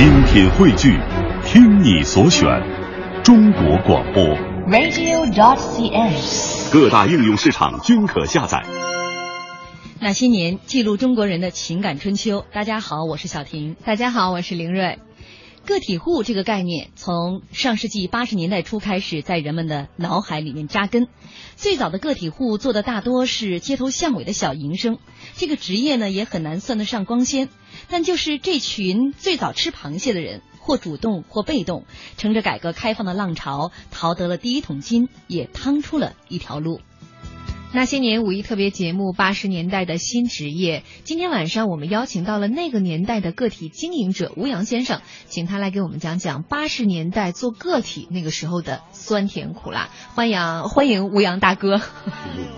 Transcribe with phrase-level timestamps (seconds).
[0.00, 0.98] 精品汇聚，
[1.44, 2.48] 听你所选，
[3.22, 4.24] 中国广播。
[4.66, 6.72] radio.dot.cn，。
[6.72, 8.64] 各大应用市场均可下载。
[10.00, 12.46] 那些年，记录中国人的情感春秋。
[12.50, 13.76] 大家好，我是小婷。
[13.84, 14.98] 大家好，我是林瑞。
[15.70, 21.06] 个体户这个概念从上世纪八十年代初开始在人们的脑海里面扎根。
[21.54, 24.98] 最早的个体户做的大多是街头巷尾的小营生，
[25.36, 27.48] 这个职业呢也很难算得上光鲜。
[27.88, 31.84] 但就是这群最早吃螃蟹的人，或主动或被动，
[32.16, 36.80] 乘着改革开放的浪潮，淘得了第一桶金，也趟出了一条路。
[37.72, 49.88] 那些年五一特别节目《八十年代的新职业》，今天晚上我们邀请到了那个年代的个体经营者吴阳先生，请他来给我们讲讲八十年代做个体那个时候的酸甜苦辣。
[50.16, 51.80] 欢迎欢迎吴阳大哥，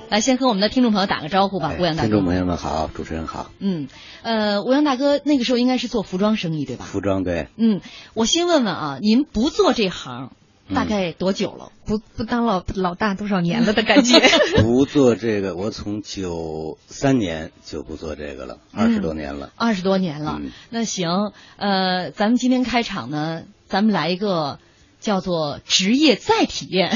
[0.08, 2.08] 来先和我们的听众朋友打个招呼吧，吴阳大哥。
[2.08, 3.50] 听众朋友们好，主持人好。
[3.58, 3.88] 嗯，
[4.22, 6.86] 呃，吴阳大哥那个时候应该是做服装生意对吧？
[6.86, 7.48] 服装对。
[7.58, 7.82] 嗯，
[8.14, 10.30] 我先问问啊，您不做这行？
[10.74, 11.72] 大概多久了？
[11.84, 14.20] 不不当老老大多少年了的感觉？
[14.62, 19.50] 不做这个，我从九三年就不做这个了，二十多年了。
[19.56, 20.38] 二十多年了。
[20.40, 24.58] 嗯那行，呃，咱们今天开场呢，咱们来一个
[25.00, 26.92] 叫做职业再体验。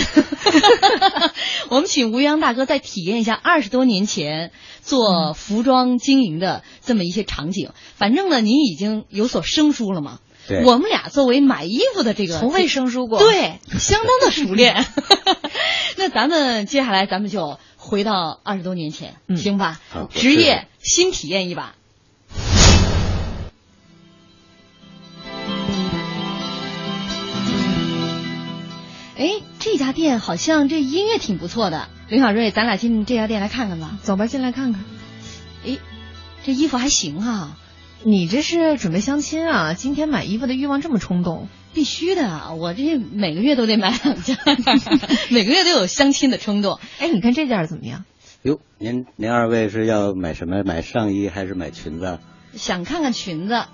[1.69, 7.73] 我们请吴阳大哥再体验一下二十多年前做服装经营的这么一些场景。
[7.97, 10.21] 反正呢，您已经有所生疏了嘛。
[10.49, 13.19] 对我们俩作为买衣服的这个，从未生疏过。
[13.19, 14.85] 对，相当的熟练。
[15.97, 19.81] 那咱们接下来咱们就回到二十多年前，嗯行吧？
[20.11, 21.75] 职业新体验一把。
[29.19, 33.99] 哎，这家店好像这音乐挺不错的，刘小瑞，咱俩进这家店来看看吧。
[34.03, 34.85] 走吧，进来看看。
[35.67, 35.79] 哎，
[36.45, 37.57] 这衣服还行啊，
[38.03, 39.75] 你这是准备相亲啊？
[39.75, 41.49] 今天买衣服的欲望这么冲动？
[41.75, 44.37] 必须的，我这每个月都得买两件，
[45.31, 46.79] 每个月都有相亲的冲动。
[46.99, 48.05] 哎，你看这件怎么样？
[48.43, 50.63] 哟，您您二位是要买什么？
[50.65, 52.19] 买上衣还是买裙子？
[52.55, 53.65] 想看看裙子，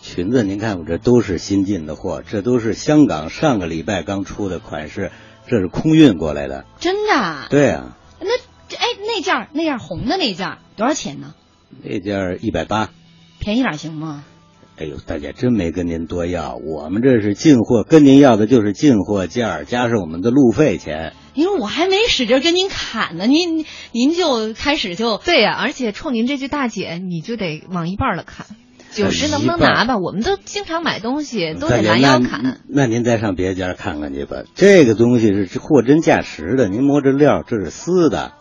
[0.00, 5.10] 裙子，您看我这都是新进的货，这都是香港上个礼拜刚出的款式，
[5.48, 6.64] 这是空运过来的。
[6.78, 7.46] 真的啊？
[7.50, 8.28] 对啊，那
[8.68, 11.34] 这哎那件儿那件儿红的那件多少钱呢？
[11.82, 12.90] 那件一百八。
[13.40, 14.22] 便宜点儿行吗？
[14.78, 21.12] 哎呦，大姐真没跟您多要，我们这是进货，跟您要的就是进货价儿加上我们的路费钱。
[21.34, 28.46] 因为我还没使劲跟您砍呢，您您就开始就对呀、而且冲您这句大姐，你就得往一半儿了砍。
[28.92, 29.98] 九十能不能拿吧？
[29.98, 32.60] 我们都经常买东西，都得大姐拦腰那砍。
[32.66, 38.32] 那您再上别家看看去吧，这个东西是货真价实的，您摸着料，这是丝的。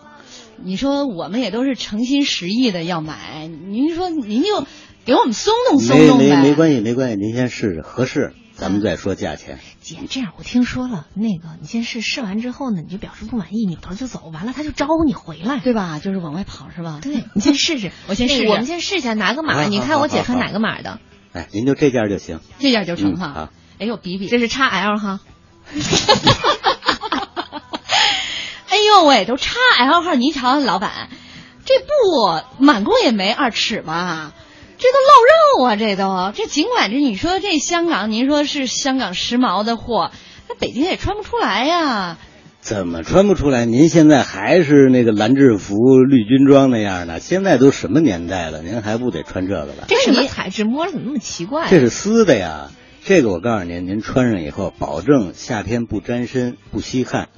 [0.62, 4.66] 你说我们也都是诚心实意的要买，您说您就
[5.10, 6.36] 给我们松动松动呗。
[6.36, 9.58] 没没关系，没关系，您先试试合适，咱们再说价钱。
[9.82, 15.62] 姐，这样我听说了，那个你先试试完之后呢，你就表示不满意，扭头就走，完了他就招呼你回来。
[15.64, 15.98] 对吧？
[15.98, 17.00] 就是往外跑是吧？
[17.02, 21.00] 对， 你先试试，我先试试我们先试一下哪个码，好你看我姐穿哪个码的？
[21.34, 22.40] 哎，您就这件就行。
[22.60, 23.34] 这件就成嗯哈。
[23.34, 23.50] 好
[23.80, 25.22] 哎呦，比比，这是 XL 哈。
[28.70, 31.10] 哎呦喂，都 x L 号，您瞧，老板，
[31.66, 34.34] 这布满工也没二尺吧？
[34.80, 40.12] 这都露肉啊，这都这尽管这你说这香港，您说是香港时髦的货，
[40.48, 42.18] 那北京也穿不出来呀。
[42.62, 43.66] 怎么穿不出来？
[43.66, 47.20] 您现在还是那个蓝制服、绿军装那样的？
[47.20, 49.86] 现在都什么年代了，您还不得穿这个吧？
[49.88, 50.64] 这什么你材质？
[50.64, 51.68] 摸着怎么那么奇怪？
[51.70, 52.72] 这是丝的呀。
[53.04, 57.30] 这个我告诉您，您穿上以后，保证夏天不沾身、不吸汗，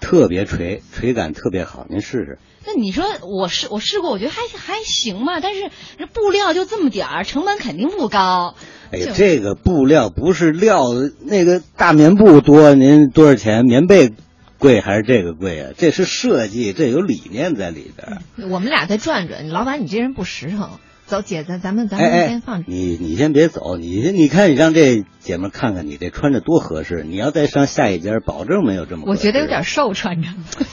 [0.00, 1.86] 特别垂，垂感特别好。
[1.88, 2.38] 您试试。
[2.66, 8.54] 那你说我试我试过，我觉得还还行吧，但是这布料就这么点儿，成本肯定不高。
[8.92, 10.88] 哎呀，这个布料不是料，
[11.24, 13.64] 那个大棉布多，您多少钱？
[13.64, 14.12] 棉被
[14.58, 15.70] 贵还是这个贵啊？
[15.78, 18.48] 这是设计，这有理念在里边儿。
[18.50, 20.78] 我们俩再转转，老板，你这人不实诚。
[21.10, 22.64] 走，姐，咱咱们咱们先放，着。
[22.68, 27.02] 你你先别走，你先你看你让这姐们儿看看你这穿着多合适。
[27.04, 29.02] 你要再上下一家，保证没有这么。
[29.06, 30.28] 我觉得有点瘦，穿着。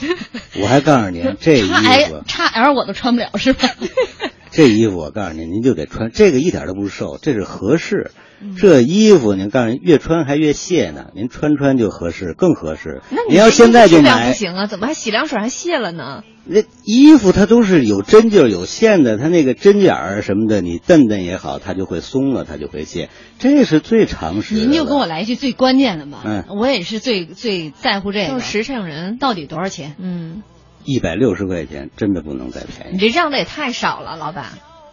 [0.62, 3.68] 我还告诉您，这衣服叉 L 我都穿不了是吧？
[4.50, 8.12] 这衣服我告诉您，您就得穿这个，一点都不瘦，这是合适。
[8.40, 13.02] 嗯这衣服您告诉您，越穿还越卸呢，您穿穿就合适，更合适。
[13.10, 14.66] 那您要现在就质量买不，行啊？
[14.66, 16.22] 怎么还洗凉水还卸了呢？
[16.44, 24.54] 那衣服它都是有针灸有线的，它那个针眼儿什么的，你蹬蹬也好，它就会松了，它就会卸，这是最常识。
[24.54, 29.18] 您就跟我来一句最关键的吧，嗯我也是最最在乎这个，就是实诚人。
[29.18, 29.94] 到底多少钱？
[29.98, 30.42] 嗯，
[30.84, 32.92] 一百六十块钱，真的不能再便宜。
[32.92, 34.46] 你这让的也太少了，老板。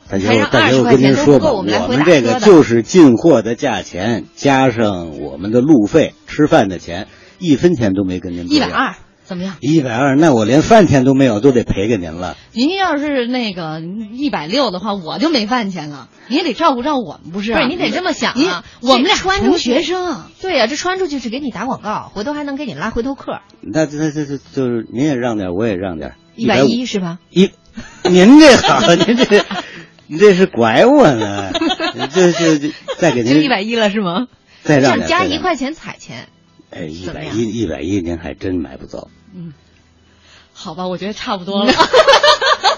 [0.09, 7.07] 大姐还让，大姐，20我跟您说吧，我们这个就是进货的价钱加上我们的路费、吃饭的钱，
[7.39, 8.51] 一分钱都没跟您。
[8.51, 9.55] 一百二怎么样？
[9.59, 12.37] 一百二，那我连饭钱都没有，都得赔给您了。
[12.53, 13.81] 您要是那个
[14.13, 16.09] 一百六的话，我就没饭钱了。
[16.27, 17.55] 您也得照顾照顾我们，不是、啊？
[17.55, 27.17] 不是你得这么想你啊，我们俩穿出穷学生啊，对呀、这穿出去是给你打广告，回头还能给你拉回头客，那那这这就是您也让点，我也让点，一百一是吧？
[27.31, 27.49] 一，
[28.07, 29.43] 您这好， 您这，
[30.07, 31.51] 您这是拐我呢？
[32.13, 34.27] 这这是，再给您就一百一了是吗？
[34.63, 36.27] 再让加一块钱彩钱，
[36.71, 39.09] 哎，一百一，一百一，您还真买不走。
[39.35, 39.53] 嗯
[40.53, 41.73] 好吧，我觉得差不多了。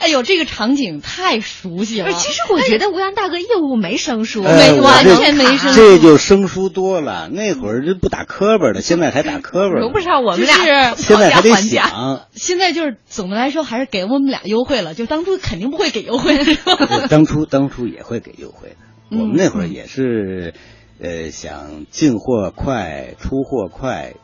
[0.00, 2.12] 哎呦，这个场景太熟悉了。
[2.12, 7.28] 其实我觉得吴阳大哥业务没生疏，哎我这完全没生疏这就生疏多了。
[7.28, 9.80] 那会儿就不打磕巴的，现在还打磕巴呢。
[9.80, 11.54] 容不上我们就俩是现在还得。
[11.56, 17.06] 想，现在就是总的来说还是给我们俩优惠了，就当初肯定不会给优惠的，是吧？
[17.08, 18.76] 当初当初也会给优惠的。
[19.10, 20.54] 嗯我们那会儿也是，
[21.00, 24.14] 呃，想进货快、出货快、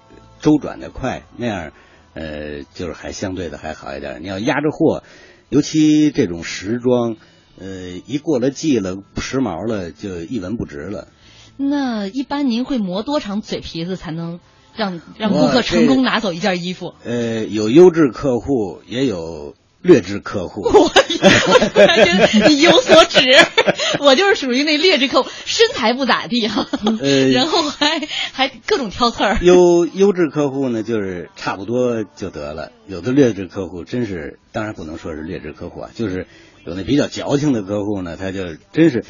[0.41, 1.71] 周转的快，那样，
[2.15, 4.23] 呃，就是还相对的还好一点。
[4.23, 5.05] 你要压着货，
[5.52, 7.16] 尤其这种时装，
[7.60, 11.08] 呃，一过了季了，不时髦了，就一文不值了。
[11.58, 14.40] 那一般您会磨多长嘴皮子才能
[14.75, 16.94] 让让顾客成功拿走一件衣服？
[17.04, 20.62] 呃，有优质客户，也有劣质客户。
[21.23, 23.20] 我你有所指，
[24.00, 26.67] 我就是属于那劣质客户，身材不咋地哈、
[27.00, 28.00] 呃然后还
[28.32, 29.38] 还各种挑刺儿。
[29.43, 32.73] 优优质客户呢，就是差不多就得了。
[32.88, 36.26] 有的劣质客户真是，当然不能说是劣质客户啊，就是
[36.64, 39.05] 有那比较矫情的客户呢，他就真是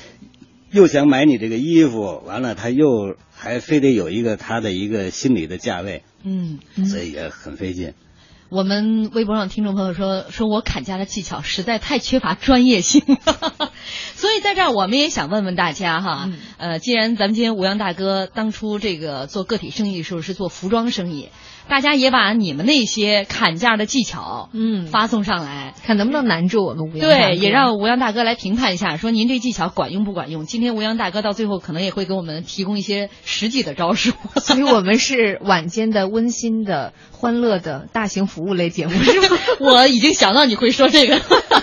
[0.71, 7.95] 又想买你这个衣服，完了他又还非得有一个他的一个心理的价位，嗯，所以也很费劲。
[8.53, 13.01] 我们微博上听众朋友说，说我砍价的技巧实在太缺乏专业性，
[14.15, 16.39] 所以在这儿我们也想问问大家哈，嗯。
[16.59, 21.31] 呃，既然咱们今天吴阳大哥当初这个做个体生意的时候是做服装生意，
[21.73, 25.73] 大家也把你们那些砍价的技巧，嗯发送上来。
[25.87, 30.45] 看能不能难住我们吴阳对，也让吴阳大哥来评判一下，说您这技巧管用不管用？
[30.45, 34.13] 今天吴阳大哥到最后可能也会给我们提供一些实际的招数。
[34.37, 39.39] 所以我们是晚间的温馨的、欢乐的大型服务类节目，是吗？
[39.59, 41.19] 我已经想到你会说这个，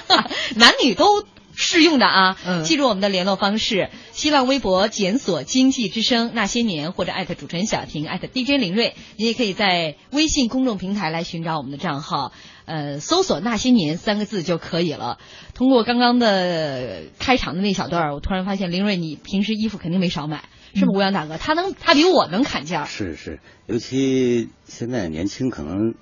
[0.57, 1.23] 男女都
[1.61, 2.37] 适用的啊。
[2.45, 8.93] 嗯记住我们的联络方式：新浪微博检索“经济之声那些年”或者艾特主持人小婷艾特 DJ 林睿。
[9.17, 12.31] 你也可以在微信公众平台来寻找我们的账号，
[12.65, 15.17] 呃，搜索“那些年”三个字就可以了。
[15.53, 20.97] 通过刚刚的开场的那小段儿，我突然发现林睿，你平时衣服肯定没少买，是不是？
[20.97, 22.85] 吴阳大哥，他能，他比我能砍价。
[22.85, 25.93] 是是，尤其现在年轻可能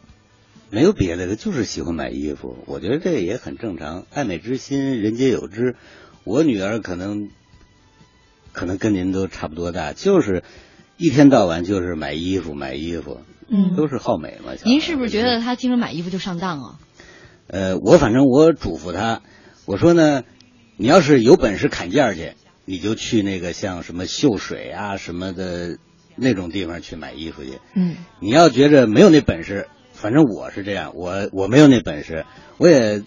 [0.69, 2.57] 没有别的，他就是喜欢买衣服。
[2.65, 5.75] 我觉得这也很正常，爱美之心，人皆有之。
[6.23, 7.29] 我女儿可能
[8.51, 10.43] 可能跟您都差不多大，就是
[10.97, 14.53] 一天到晚就是买衣服买衣服，嗯都是好美嘛。
[14.65, 16.79] 您是不是觉得她经常买衣服就上当啊？
[17.47, 19.21] 呃，我反正我嘱咐她，
[19.65, 20.23] 我说呢，
[20.75, 22.33] 你要是有本事砍价去，
[22.65, 25.77] 你就去那个像什么秀水啊什么的
[26.17, 27.59] 那种地方去买衣服去。
[27.73, 29.67] 嗯你要觉着没有那本事，
[29.99, 32.25] 反正我是这样，我我没有那本事，
[32.57, 33.01] 我也，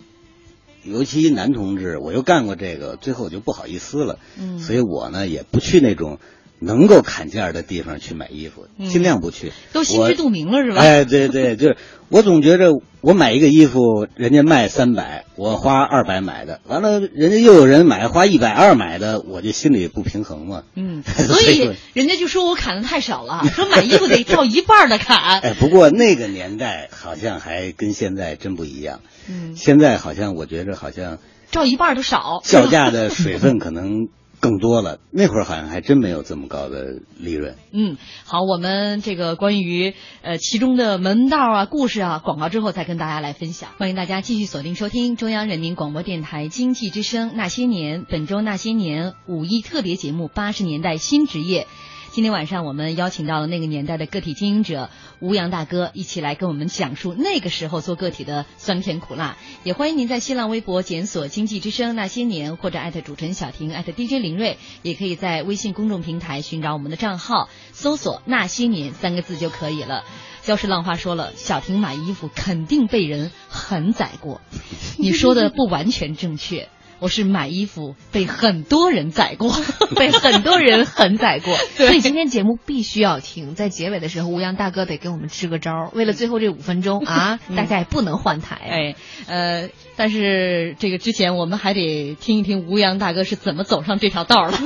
[0.82, 4.58] 尤其男同志，我又干过这个，最后我就不好意思了，嗯。
[4.58, 6.18] 所以我呢也不去那种
[6.60, 9.52] 能够砍价的地方去买衣服，嗯尽量不去。
[9.72, 10.80] 都心知肚明了是吧？
[10.80, 11.76] 哎，对对， 就是
[12.08, 12.70] 我总觉着
[13.00, 20.64] 我买一个衣服，人家卖三百，我花二百买的，完了人家又有人买花一百二买的，我就心里不平衡嘛。
[20.74, 25.16] 嗯， 所以人家就说我砍的太少了，说买衣服得照一半的砍。
[25.40, 29.00] 哎，不过那个年代好像还跟现在真不一样。
[29.28, 31.18] 嗯，现在好像我觉着好像
[31.50, 32.40] 照一半都少。
[32.44, 34.08] 叫价的水分可能
[34.40, 37.56] 更多了，那会儿好像还真没有这么高的利润。
[37.72, 43.70] 嗯，好，我们这个关于呃其中的门道啊、故事啊，广告之后再跟大家来分享。
[43.78, 51.62] 欢迎大家继续锁定收听中央人民广播电台经济之声《那些年》本周《那些年》五一特别节目《八十年代新职业》。
[52.12, 54.90] 今天晚上我们邀请到了那个年代的个体经营者
[55.20, 59.36] 吴阳大哥，一起来跟我们讲述那个时候做个体的酸甜苦辣。
[59.62, 70.02] 也欢迎您在新浪微博检索“经济之声那些年”或者艾特主持人小婷艾特 DJ 林睿，也可以在微信公众平台寻找我们的账号，搜索“那些年”三个字就可以了。
[70.46, 74.40] 要是浪花说了，小婷买衣服肯定被人狠宰过，
[74.98, 76.68] 你说的不完全正确。
[77.00, 79.50] 我是买衣服被很多人宰过，
[79.96, 81.56] 被很多人狠宰过。
[81.76, 85.90] 所以今天节目必须要听，在结尾的时候，吴阳大哥得给我们支个招儿。
[85.94, 88.56] 为了最后这五分钟 啊，大家也不能换台。
[88.56, 88.94] 哎，
[89.26, 94.58] 呃，但是这个之前我们还得听一听吴阳大哥是怎么走上这条道儿的。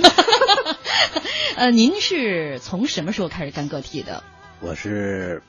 [1.57, 4.25] 呃，您是从什么时候开始干个体的？
[4.61, 5.43] 我是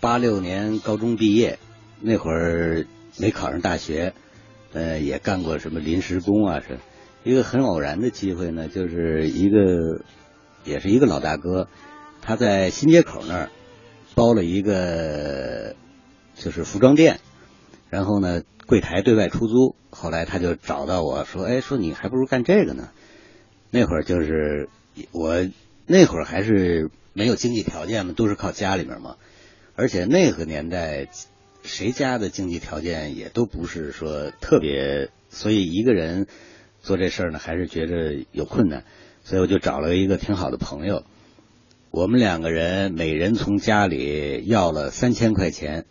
[0.00, 1.58] 八六年高中毕业，
[2.00, 2.86] 那会儿
[3.18, 4.14] 没考上大学，
[4.72, 6.78] 呃，也干过什么临时工啊，是
[7.24, 10.02] 一个很偶然的机会呢，就是一个
[10.64, 11.68] 也是一个老大哥，
[12.22, 13.50] 他在新街口那儿
[14.14, 15.74] 包了一个
[16.34, 17.20] 就是服装店，
[17.88, 22.90] 然后呢柜台对外出租，后来他就找到我说，哎，说你还不如干这个呢。
[23.70, 24.68] 那会儿就是
[25.12, 25.48] 我
[25.86, 29.16] 那会儿还是没有经济条件嘛，都是靠家里面嘛，
[29.74, 31.08] 而且那个年代
[31.62, 36.26] 谁家的经济条件也都不是说特别，所以一个人
[36.82, 38.84] 做这事儿呢，还是觉着有困难，
[39.24, 41.04] 所以我就找了一个挺好的朋友，
[41.90, 45.84] 我们两个人每人从家里要了三千块钱，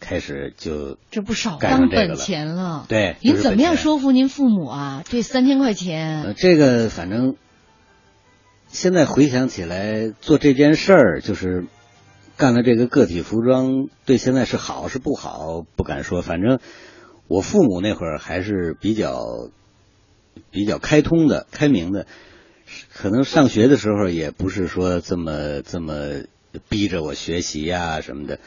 [0.00, 2.16] 开始就这不少当本。
[2.16, 2.86] 钱了。
[2.88, 5.04] 对，您就是怎么样说服您父母啊？
[5.08, 7.36] 这三千块钱，呃，这个反正
[8.68, 11.66] 现在回想起来，做这件事儿就是
[12.40, 16.22] 干了这个个体服装，对现在是好是不好不敢说。
[16.22, 16.58] 反正
[17.28, 19.50] 我父母那会儿还是比较
[20.50, 22.06] 比较开通的、开明的，
[22.94, 26.22] 可能上学的时候也不是说这么这么
[26.70, 28.38] 逼着我学习呀、什么的。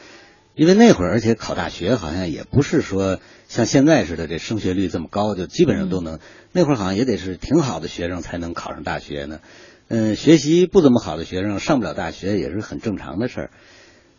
[0.56, 6.18] 因为那会儿，而且考大学好像也不是说像现在似的，这升学率这么高，就基本上都能。
[6.50, 9.38] 那会儿好像也得是挺好的学生才能考上大学呢。
[9.86, 13.50] 嗯，学习不怎么好的学生上不了大学也是很正常的事儿。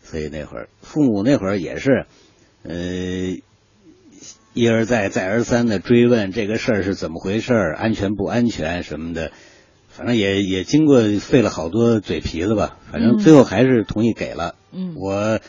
[0.06, 2.06] 所以那会儿父母那会儿也是，
[2.62, 3.36] 呃，
[4.54, 9.32] 一而再再而三的追问这个事儿是怎么回事儿，安全不安全什么的。
[9.88, 14.54] 反正也也经过费了好多嘴皮子吧，反正最后还是同意给了。
[14.70, 15.40] 嗯我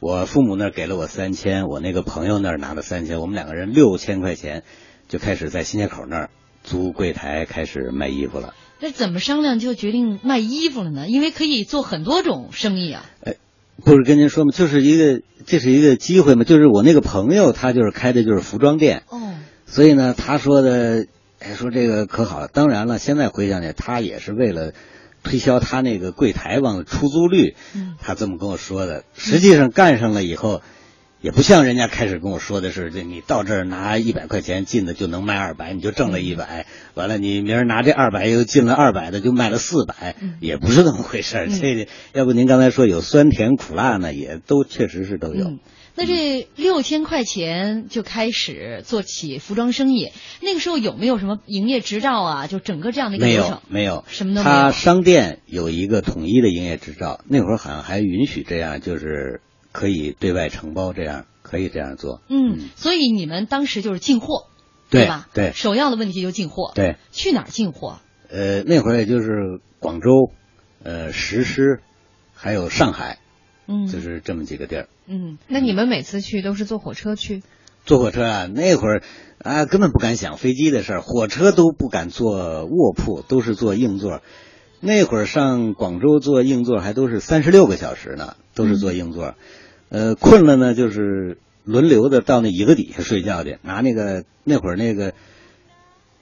[0.00, 4.64] 我父母那儿给了我三千，我那个朋友那儿拿了三千，我们两个人六千块钱
[5.08, 6.30] 就开始在新街口那儿
[6.64, 8.54] 租柜台开始卖衣服了。
[8.80, 11.06] 那怎么商量就决定卖衣服了呢？
[11.06, 13.04] 因为可以做很多种生意啊。
[13.84, 19.34] 不是跟您说嘛，就是一个这是一个机会嘛，就是我那个朋友他就是开的就是服装店，哦，
[19.66, 21.06] 所以呢，他说的，
[21.40, 22.48] 哎，说这个可好了。
[22.48, 24.72] 当然了，现在回想起来，他也是为了
[25.22, 29.04] 推销他那个柜台往的出租率，嗯他这么跟我说的。
[29.14, 30.62] 实际上干上了以后，
[31.22, 36.66] 也不像人家开始跟我说的是，这你到这儿拿一百块钱进的就能卖二百，你就挣了一百。
[36.94, 41.48] 完了，你明儿拿这二百又进了二百的，就卖了四百，也不是那么回事儿。
[41.48, 45.46] 这个要不您刚才说有酸甜苦辣呢，也都确实是都有。
[45.46, 45.60] 嗯，
[45.94, 50.10] 那这六千块钱就开始做起服装生意，
[50.40, 52.46] 那个时候有没有什么营业执照啊？
[52.48, 53.62] 就整个这样的一个没流程有，？
[53.68, 59.40] 没有，什么都没有他商店有一个统一的营业执照，那会儿好像还允许这样，就是
[59.72, 62.20] 可以对外承包，这样可以这样做。
[62.28, 64.46] 嗯，所以你们当时就是进货，
[64.90, 65.28] 对吧？
[65.34, 66.72] 对首要的问题就进货。
[66.74, 68.00] 对，去哪儿进货？
[68.30, 70.30] 呃，那会儿也就是广州、
[70.82, 71.80] 呃石狮，
[72.34, 73.18] 还有上海，
[73.66, 74.88] 嗯，就是这么几个地儿。
[75.06, 77.42] 嗯，那你们每次去都是坐火车去？
[77.84, 79.02] 坐火车啊，那会儿
[79.38, 84.22] 啊根本不敢想飞机的事儿，火车都不敢坐卧铺，都是坐硬座。
[84.80, 89.34] 那会儿上广州坐硬座还都是三十六个小时呢，都是坐硬座。
[89.92, 95.12] 呃，困了呢就是轮流的到那椅子底下睡觉去，拿那个那会儿那个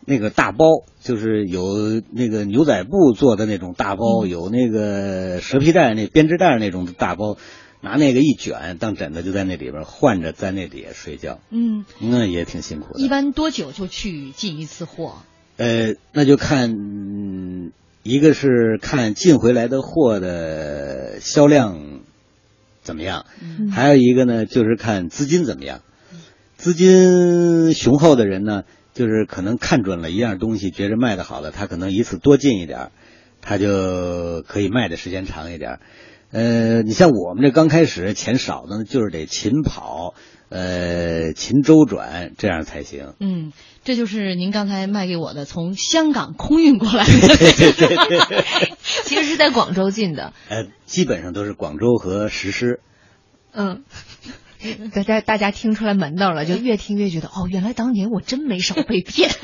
[0.05, 0.67] 那个大包，
[1.01, 7.37] 就是有那个牛仔布做的那种大包，有那个蛇皮袋那编织袋那种大包，
[7.81, 11.39] 拿那个一卷当枕头，就在那里边换着在那底下睡觉。
[11.51, 13.01] 嗯，那也挺辛苦的。
[13.01, 15.15] 一般多久就去进一次货？
[15.59, 17.71] 呃，那就看，嗯
[18.03, 22.00] 一个是看进回来的货的销量
[22.83, 25.81] 怎么样，嗯还有一个呢就是看资金怎么样。
[26.57, 32.93] 资金雄厚的人呢，就是可能看准了一样东西，觉着卖的好了，他可能一次多进一点儿，
[33.41, 35.81] 他就可以卖的时间长一点儿。
[36.33, 40.15] 呃，你像我们这刚开始钱少的呢，就是得勤跑，
[40.51, 43.15] 呃，勤周转，这样才行。
[43.21, 43.53] 嗯，
[43.85, 47.29] 这就是您刚才卖给我的从香港空运过来的。
[47.37, 48.73] 对对对对。
[48.83, 50.33] 其实是在广州进的。
[50.49, 52.81] 呃，基本上都是广州和石狮。
[53.53, 53.85] 嗯，
[54.93, 59.31] 大家大家听出来门道了，就越听越觉得哦，原来当年我真没少被骗。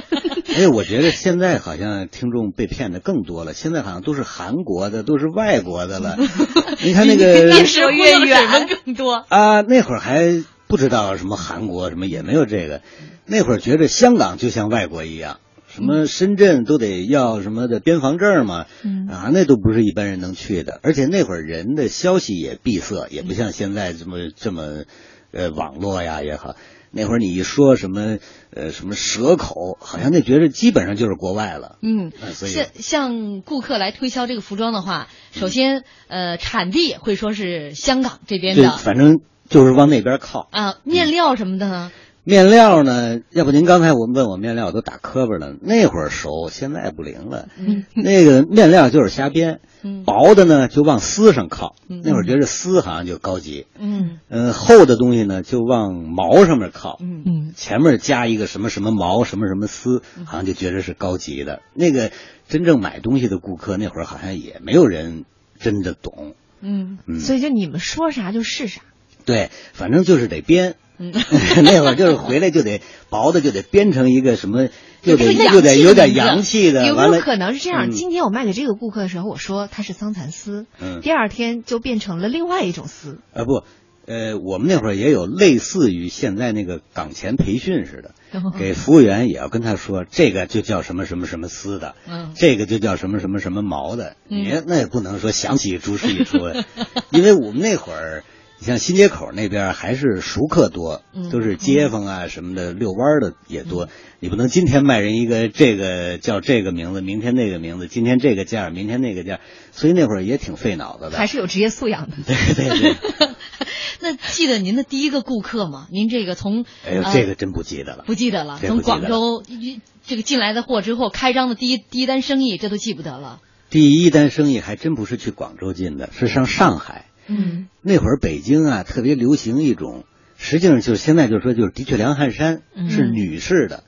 [0.57, 6.17] 哎，我觉得现在好像听众被骗的更多了，现在好像都是韩国的，都是外国的了。
[6.83, 9.25] 你看那个越说越远更多。
[9.29, 12.83] 啊，那会儿还不知道什么韩国什么，也没有这个。
[13.25, 20.81] 那会儿觉得香港就像外国一样，什么深圳都得要什么的边防证嘛，嗯啊，那都不是一般人能去的。
[20.83, 24.85] 而且那会儿人的消息也闭塞，也不像现在这么这么，
[25.33, 26.57] 呃，网络呀也好。
[26.93, 28.17] 那会儿你一说什么
[28.55, 31.79] 呃什么蛇口，好像那觉得基本上就是国外了。
[31.83, 40.49] 嗯啊，所以像像顾客来推销这个服装的话，首先呃产地会说是香港这边对，的反正就是往那边靠。
[40.51, 41.93] 啊，面料什么的呢？
[42.25, 43.21] 面料呢？
[43.31, 45.55] 要不您刚才我问我面料，我都打磕巴了。
[45.63, 47.47] 那会儿熟，现在不灵了。
[47.57, 51.77] 嗯那个面料就是瞎编，嗯薄的呢就往丝上靠。
[51.89, 56.99] 嗯那会儿觉得丝好像就高级，嗯嗯、厚的东西呢就往毛上面靠。
[57.01, 61.61] 嗯嗯前面加一个什么什么毛什么什么丝，好像就觉得是高级的。
[61.75, 62.11] 那个
[62.49, 65.27] 真正买东西的顾客那会儿好像也没有人
[65.61, 66.35] 真的懂。
[66.61, 68.81] 嗯嗯，所以就你们说啥就是啥。
[69.27, 70.77] 对，反正就是得编。
[70.99, 71.13] 嗯，
[71.63, 72.81] 那会儿就是回来就得
[73.11, 74.69] 薄的就得编成一个什么，
[75.03, 76.87] 就得有点就得有点洋洋气的。
[76.87, 77.89] 有没有可能是这样？
[77.89, 83.19] 嗯今天我卖给这个顾客的时候，我说它是桑蚕丝，嗯第二天就变成了另外一种丝。
[83.35, 83.65] 啊不，
[84.07, 88.15] 呃，我们那会儿也有类似于现在那个岗前培训似的，
[88.59, 94.17] 给服务员也要跟他说，这个就叫什么什么什么丝的，嗯这个就叫什么什么什么毛的。
[94.31, 96.65] 嗯你那也不能说想起一出是一出来，
[97.11, 98.25] 因为我们那会儿。
[98.59, 103.89] 你像新街口那边还是熟客多，嗯都是街坊啊什么的，遛弯的也多。
[104.19, 109.41] 你不能今天卖人一个这个叫这个名字，明天那个名字，今天这个价，明天那个价，
[109.73, 111.19] 所以那会儿也挺费脑子的。
[111.19, 112.17] 还是有职业素养的。
[112.27, 113.29] 对对对，
[114.01, 115.87] 那记得您的第一个顾客吗？
[115.93, 118.05] 您这个从哎呦，呃这个真不记得了。
[118.07, 123.41] 不记得了，从广州一这个进来的货之后开张的第一第一单生意，这都记不得了。
[123.69, 127.05] 第一单生意还真不是去广州进的，是上上海。
[127.29, 130.05] 嗯那会儿北京啊，特别流行一种，
[130.37, 133.85] 实际上就是现在就说就是的确凉汗衫，嗯是女士的，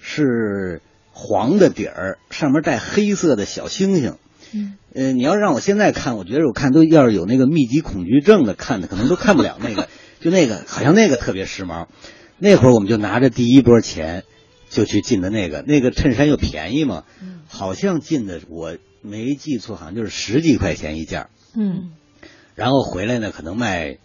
[0.00, 0.80] 是
[1.12, 4.16] 黄的底儿，上面带黑色的小星星。
[4.54, 9.88] 嗯呃，你要让我现在看，我觉得我看都要是有那个密集恐惧症的看的，可能都看不了那个，
[10.20, 11.86] 就那个好像那个特别时髦。
[12.38, 14.24] 那会儿我们就拿着第一波钱，
[14.68, 21.30] 就去进的那个，那个衬衫又便宜嘛，嗯好像进的我没记错，好像就是十几块钱一件儿。
[21.56, 21.92] 嗯
[22.54, 23.98] 然后回来呢，可能卖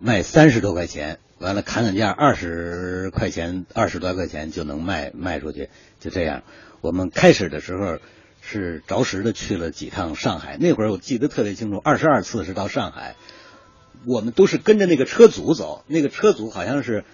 [0.00, 5.68] 卖三十多块钱，完了砍砍价二十块钱，二十多块钱就能卖卖出去，
[6.00, 6.42] 就这样。
[6.80, 7.98] 我们开始的时候
[8.40, 13.16] 是着实的去了几趟上海，那会儿我记得特别清楚，二十二次是到上海，
[14.06, 17.04] 我们都是跟着那个车组走，那个车组好像是。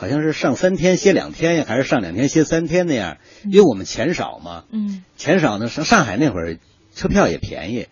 [0.00, 3.16] 好像是上三天歇两天呀，还是上两天歇三天那样？
[3.42, 6.58] 因为我们钱少嘛，嗯钱少呢，上上海那会儿
[6.94, 7.88] 车票也便宜，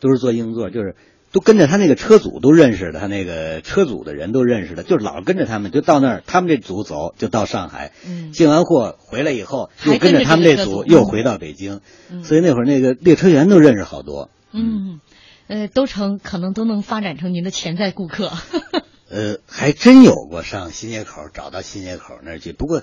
[0.00, 0.96] 都是坐硬座，就是
[1.32, 14.30] 都跟着他那个车组都认识的，他那个车组的人都认识的，就是老跟着他们，就到那儿，他们这组走就到上海，嗯进完货回来以后又跟着他们这组又回到北京，嗯所以那会儿那个列车员都认识好多。
[14.52, 15.00] 嗯，
[15.46, 18.32] 呃，都成可能都能发展成您的潜在顾客。
[19.08, 22.82] 呃，还真有过上新街口找到新街口那儿去，不过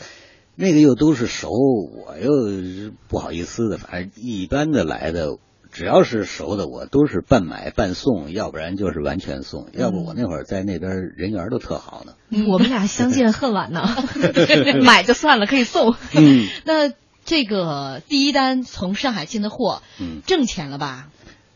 [0.56, 5.38] 那个又都是熟，我又不好意思的，反正一般的来的，
[5.78, 12.14] 只要是熟的，我都是半买半送，要不然就是完全送，要不我那会儿在那边人缘都特好呢。
[12.48, 13.88] 我们俩相见恨晚呢，
[14.82, 15.94] 买就算了，可以送。
[16.16, 16.92] 嗯 那
[17.26, 21.10] 这个第一单从上海进的货，嗯，挣钱了吧？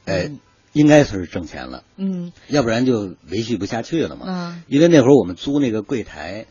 [0.06, 0.30] 哎，
[0.72, 4.32] 应该是挣钱了，嗯要不然就维系不下去了嘛。
[4.32, 6.46] 啊因为那会儿我们租那个柜台，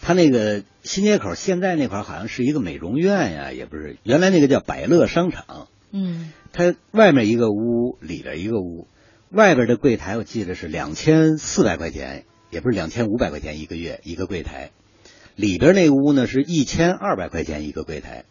[0.00, 5.68] 他那个新街口现在那块好像是一个美容院呀，也不是，原来那个叫百乐商场。
[5.92, 8.88] 嗯它外面一个屋，里边一个屋，
[9.30, 14.70] 外边的柜台我记得是两千四百块钱，也不是两千五百块钱一个月一个柜台，
[15.36, 18.24] 里边那屋呢是一千二百块钱一个柜台。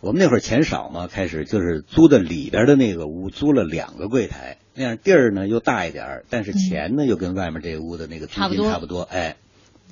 [0.00, 9.36] 我们那会儿钱少嘛，开始就是租的里边的那个屋，租了两个柜台，那样地儿呢又大一点儿，但是钱呢又跟外面这屋的那个租金差不多，哎，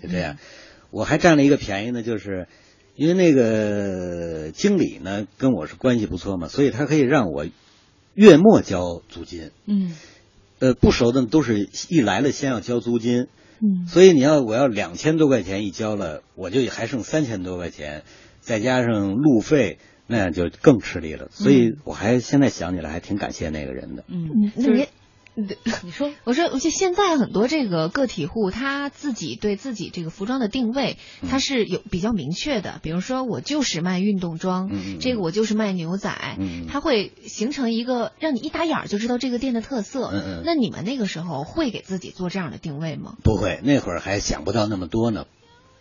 [0.02, 0.38] 就这样。
[0.90, 2.48] 我还占了一个便宜呢，就是
[2.98, 7.46] 因为那个经理呢跟我是关系不错嘛，所以他可以让我
[8.12, 9.52] 月末交租金。
[9.66, 9.94] 嗯
[10.58, 13.28] 呃，不熟的都是一来了先要交租金，
[13.62, 18.02] 嗯所以你要我要两千多块钱一交了，我就还剩三千多块钱，
[18.40, 21.28] 再加上路费，那样就更吃力了。
[21.30, 24.02] 所以我还现在想起来还挺感谢那个人的。
[24.08, 24.86] 嗯嗯，，那就是您。
[25.84, 32.80] 你说 我说，我觉得现在很多这个个体户，他自己对自己这个服装的定位，嗯他是有比较明确的。
[32.82, 34.68] 比如说，我就是卖运动装，
[35.00, 40.10] 这个我就是卖牛仔，嗯嗯它会形成一个让你一打眼儿就知道这个店的特色。
[40.12, 43.14] 嗯嗯那你们那个时候会给自己做这样的定位吗？
[43.22, 45.26] 不会，那会儿还想不到那么多呢。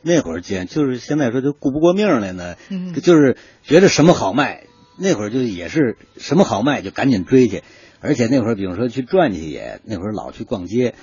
[0.04, 4.66] 那会儿见就是现在说就顾不过命来呢，嗯就是觉得什么好卖，
[5.00, 7.64] 那会儿就也是什么好卖就赶紧追去，
[8.00, 10.94] 而且那会儿比如说去转去也那会儿老去逛街，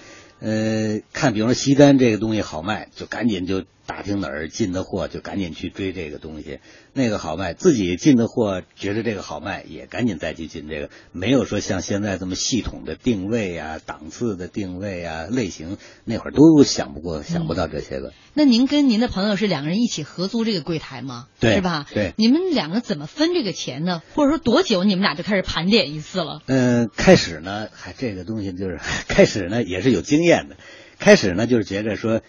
[0.41, 6.61] 呃，看比如说西单这个东西好卖，就赶紧就打听哪儿进的货，就赶紧去追这个东西，
[6.93, 18.13] 那个好卖，自己进的货觉得这个好卖，也赶紧再去进这个，没有说像现在这么系统的定位啊、档次的定位啊、类型，那会儿都想不过、想不到这些个。
[18.33, 21.29] 那您跟您的朋友是两个人一起合租这个柜台吗？
[21.39, 21.87] 对是吧？
[21.93, 24.03] 对你们两个怎么分这个钱呢？
[24.15, 26.41] 或者说多久你们俩就开始盘点一次了？
[26.47, 30.57] 嗯，开始呢，还这个东西就是 开始呢也是有经验的，
[30.99, 32.23] 开始呢就是觉着说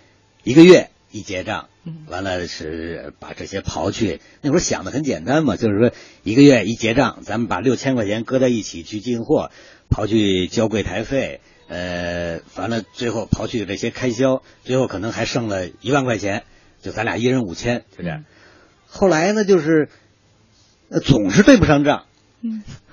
[0.44, 1.70] 一个月一结账，
[2.10, 4.20] 完了是把这些刨去。
[4.42, 5.92] 那会儿想的很简单嘛，就是说
[6.24, 9.50] 一个月一结账，咱们把六千块钱搁在一起去进货，
[9.90, 16.44] 刨去交柜台费，呃，完了最后刨去这些开销，最后可能还剩了一万块钱，
[16.82, 18.26] 就咱俩一人五千，就这样。
[18.86, 19.88] 后来呢，就是
[20.90, 22.04] 呃总是对不上账，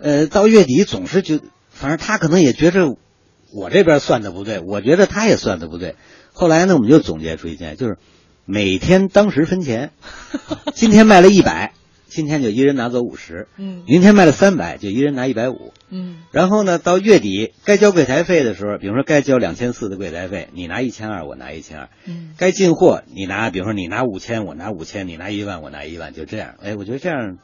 [0.00, 2.86] 呃，到月底总是就，反正他可能也觉着
[3.52, 5.96] 我这边算的不对，我觉得他也算的不对。
[6.32, 7.98] 后来呢，我们就总结出一件，就是
[8.44, 9.92] 每天当时分钱，
[10.74, 11.72] 今天卖了一百，
[12.08, 15.72] 今天就一人拿走五十，嗯明天卖了三百，就一人拿一百五。
[15.90, 21.88] 嗯然后呢，到月底该交柜台费的时候，比如说该交两千四的柜台费，你拿一千二，我拿一千二。
[22.06, 26.54] 嗯该进货，你拿，比如说你拿五千，我拿五千，你拿一万，我拿一万，就这样。
[26.62, 27.36] 哎，我觉得这样，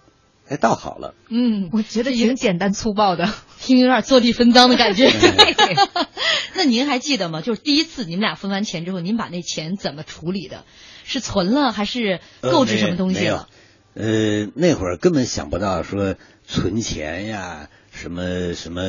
[0.49, 1.15] 哎，倒好了。
[1.29, 3.29] 嗯，我觉得挺简单粗暴的。
[3.61, 5.11] 听有点坐地分赃的感觉。
[5.11, 5.77] 对
[6.55, 7.43] 那您还记得吗？
[7.43, 10.65] 就是第一次你们俩分完钱之后，您把那钱怎么处理的？
[11.05, 13.49] 是存了还是购置什么东西了？
[13.95, 16.15] 呃，呃，那会儿根本想不到说
[16.47, 18.83] 存钱呀，什么什么，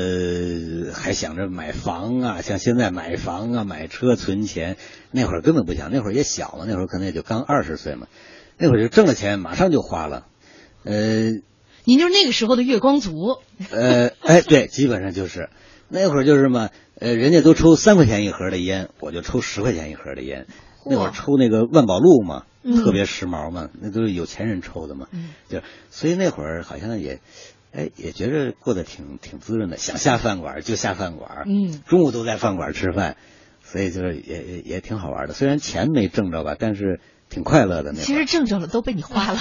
[0.93, 4.78] 还想着买房啊，像现在买房啊、买车存钱，
[5.12, 8.08] 那会儿根本不想，那会儿也小嘛，那会儿可能也就刚二十岁嘛，
[8.58, 10.26] 那会儿就挣了钱马上就花了，
[10.89, 11.41] 呃
[11.86, 13.38] 您就是那个时候的月光族。
[13.71, 15.49] 呃，哎，对，基本上就是
[15.88, 20.47] 那会儿就是嘛，呃，人家都抽三块钱一盒的烟，我就抽十块钱一盒的烟。
[20.86, 27.19] 那会儿抽那个万宝路嘛，嗯特别时髦嘛，那都是有钱人抽的嘛，嗯就所以那会儿好像也，
[27.71, 33.17] 哎，也觉着过得挺挺滋润的，想下饭馆就下饭馆，嗯中午都在饭馆吃饭，
[33.62, 35.34] 所以就是也也也挺好玩的。
[35.34, 36.99] 虽然钱没挣着吧，但是
[37.30, 38.02] 挺快乐的那。
[38.02, 39.39] 其实挣着了都被你花了。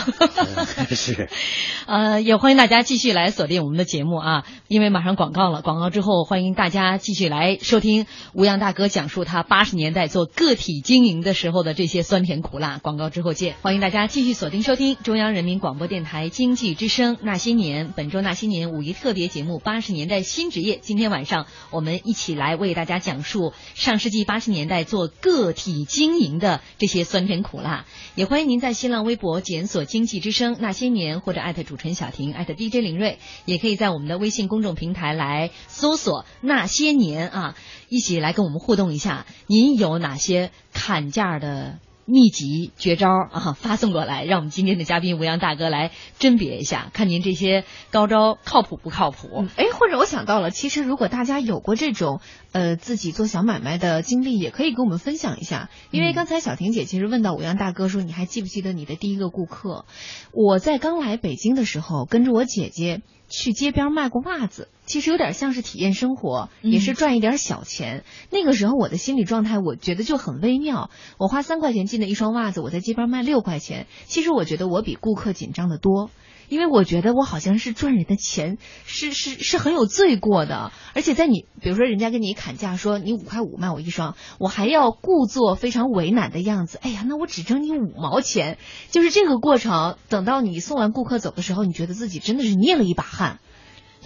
[0.77, 1.29] 嗯 是。
[1.87, 5.62] 呃，也欢迎大家继续来锁定我们的节目啊，因为马上广告了。
[5.62, 12.77] 广告之后，欢迎大家继续来收听吴阳大哥讲述他八十年代做个体经营的时候的这些酸甜苦辣。
[12.77, 20.77] 广告之后见，欢迎大家继续锁定收听中央人民广播电台经济之声《那些年》本周《那些年》五一特别节目《八十年代新职业》。
[20.83, 27.77] 今天晚上我们一起来为大家讲述上世纪八十年代做个体经营的这些酸甜苦辣。
[28.14, 37.56] 也欢迎您在新浪微博检索“经济之声那些年”或者艾特主持人小婷艾特 DJ 林睿，也可以在我们的微信公众平台来搜索“那些年”啊，
[37.88, 39.26] 一起来跟我们互动一下。
[39.46, 41.78] 您有哪些砍价的？
[42.10, 49.28] 秘籍绝招啊，发送过来，让我们今天的嘉宾吴阳大哥来甄别一下，看您这些高招靠谱不靠谱？
[49.36, 52.20] 嗯，哎，或者我想到了，其实如果大家有过这种
[52.52, 55.68] 呃自己做小买卖的经历，也可以跟我们分享一下。
[55.90, 59.84] 因为刚才小婷姐其实问到吴阳大哥说，你还记不记得你的第一个顾客？
[60.32, 68.04] 我在刚来北京的时候，跟着我姐姐去街边卖过袜子，其实有点像是体验生活，也是赚一点小钱。
[68.30, 70.90] 那个时候我的心理状态，我觉得就很微妙。
[71.18, 76.10] 我花三块钱进的一双袜子，我在街边卖六块钱，其实我觉得我比顾客紧张的多。
[76.48, 88.58] 因为我觉得我好像是赚人的钱，是是是很有罪过的，而且在你比如说人家跟你砍价说你五块五卖我一双，我还要故作非常为难的样子，哎呀，那我只挣你五毛钱，
[88.90, 89.96] 就是这个过程。
[90.08, 93.38] 等到你送完顾客走的时候，你觉得自己真的是捏了一把汗。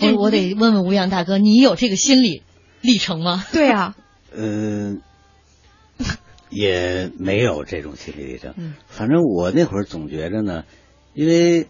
[0.01, 2.43] 我我得问问吴阳大哥，你有这个心理
[2.81, 3.45] 历程吗？
[3.53, 3.95] 对啊，
[4.35, 5.03] 嗯，
[6.51, 8.55] 也没有这种心理历程。
[8.57, 10.65] 嗯反正我那会儿总觉着呢，
[11.15, 11.69] 因为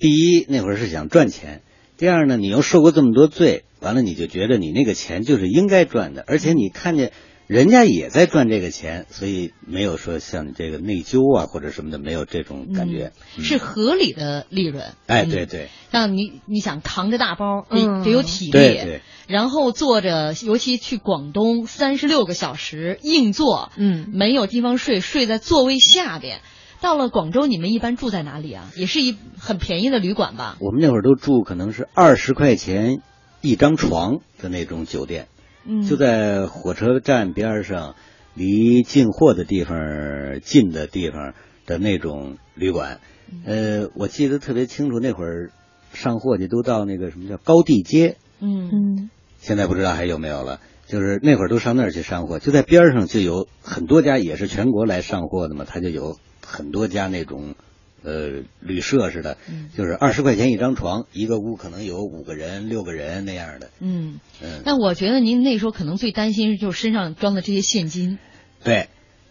[0.00, 1.60] 第一那会儿是想赚钱，
[1.98, 7.12] 第二呢，你又受过这么多罪，完了你就觉得你那个钱就是应该赚的，而且你看见
[7.46, 13.12] 人家也在赚这个钱，所以没有说像你这个内疚啊或者什么的，没有这种感觉。
[13.36, 14.94] 嗯是合理的利润。
[15.06, 26.40] 哎，嗯对对让你你想扛着大包，得嗯得有体力，对对，然后坐着，尤其去广东三十六个小时硬座，嗯，没有地方睡，睡在座位下边。
[26.80, 28.70] 到了广州，你们一般住在哪里啊？
[28.76, 30.56] 也是一很便宜的旅馆吧？
[30.60, 33.02] 我们那会儿都住可能是二十块钱
[33.42, 35.28] 一张床的那种酒店。
[35.66, 37.94] 嗯，就在火车站边上，
[38.34, 41.34] 离进货的地方近的地方
[41.66, 43.00] 的那种旅馆。
[43.44, 45.50] 呃，我记得特别清楚，那会儿
[45.92, 50.60] 上货去都到那个什么叫高地街，嗯嗯现在不知道还有没有了。
[50.86, 56.16] 就是那会儿都上那儿去上货，就在边上就有很多家，也是全国来上货的嘛，他就有
[56.50, 57.54] 很多家那种
[58.02, 59.38] 呃旅社似的，
[59.76, 63.70] 就是二十块钱一张床，一个屋可能有五个人、六个人那样的。
[63.78, 64.18] 嗯。
[64.42, 68.18] 嗯，但我觉得您那时候可能最担心就是身上装的这些现金。
[68.64, 68.88] 对，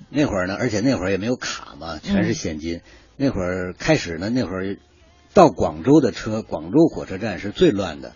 [0.10, 2.82] 那会儿呢，而且那会儿也没有卡嘛，全是现金。
[3.18, 4.78] 那会儿开始呢，那会儿
[5.34, 8.14] 到广州的车，广州火车站是最乱的，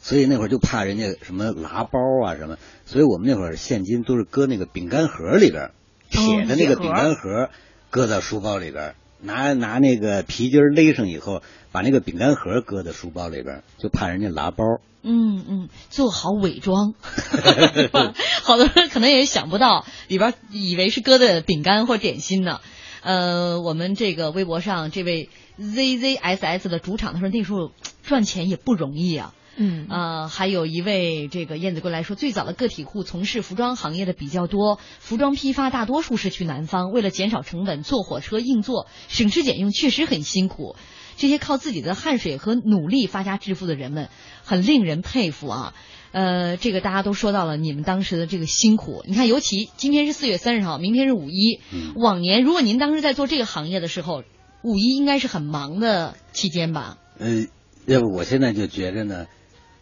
[0.00, 5.70] 所以那会儿就怕人家什么拿包啊什么，所以我们那会儿现金都是搁那个饼干盒里边儿，
[6.10, 7.50] 铁的那个饼干盒
[7.90, 14.64] 搁到书包里边儿，拿拿那个皮筋勒上以后，把那个饼干盒搁在书包里边儿，就怕人家拿包。
[15.02, 16.92] 嗯嗯，做好伪装，
[18.42, 22.60] 好多人可能也想不到里边以为是搁的饼干或点心呢。
[23.02, 27.72] 呃，我们这个微博上这位 ZZSS 的主场，他说那时候
[28.02, 29.32] 赚钱也不容易啊。
[29.62, 40.76] 嗯呃，还有一位这个燕子归来说，最早的个体户从事服装行业的比较多，服装批发大多数是去南方，为了减少成本，坐火车硬座，省吃俭用，确实很辛苦。
[41.18, 44.08] 这些靠自己的汗水和努力发家致富的人们，
[44.42, 45.74] 很令人佩服啊。
[46.12, 49.04] 呃，这个大家都说到了你们当时的这个辛苦。
[49.06, 51.60] 你看，尤其今天是四月三十号，明天是五一。
[51.70, 54.24] 嗯往年如果您当时在做这个行业的时候，
[54.64, 56.96] 五一应该是很忙的期间吧？
[57.18, 57.46] 呃，
[57.86, 59.26] 要不我现在就觉着呢，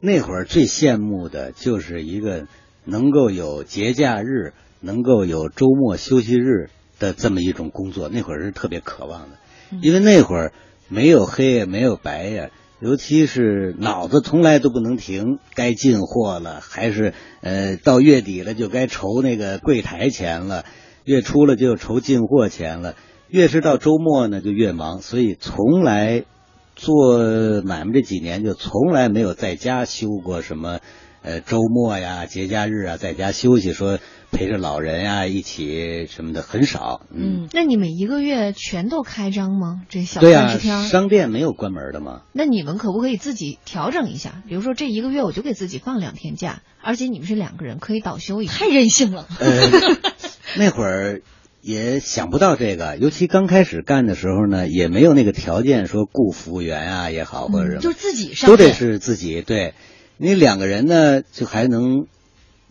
[0.00, 2.46] 那会儿最羡慕的就是一个
[2.84, 9.38] 能够有节假日，能够有周末休息日的这么一种工作，那会儿是特别渴望的，
[9.82, 10.52] 因为那会儿
[10.88, 12.50] 没有黑也没有白呀。
[12.80, 20.64] 尤其是脑子从来都不能停，该进货了，还是呃到月底了就该筹那个柜台钱了，
[21.02, 22.94] 月初了就筹进货钱了，
[23.26, 26.22] 越是到周末呢就越忙，所以从来
[26.78, 30.78] 做买卖这几年就从来没有在家休过什么，
[31.22, 33.98] 呃周末呀、节假日啊，在家休息，说
[34.30, 37.00] 陪着老人呀一起什么的很少。
[37.12, 39.82] 嗯，那你们一个月全都开张吗？
[39.88, 40.84] 这小三十天儿？
[40.84, 42.22] 商店没有关门的吗。
[42.32, 44.42] 那你们可不可以自己调整一下？
[44.48, 48.52] 比如说这一个月我就给自己放两天假，而且你们是两个人，可以倒休一下。
[48.52, 49.26] 太任性了。
[49.40, 49.48] 呃，
[50.56, 51.22] 那会儿
[51.68, 59.42] 也想不到这个，尤其刚开始干的时候呢，也没有那个条件说雇服务员啊也好，或者什么，就自己上都得是自己。
[59.42, 59.74] 对，
[60.16, 62.06] 你两个人呢，就还能，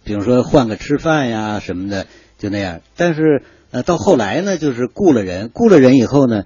[0.03, 2.07] 比如说换个吃饭呀什么的，
[2.39, 2.81] 就那样。
[2.95, 6.45] 但是呃，到后来呢，就是雇了人，雇了人以后呢。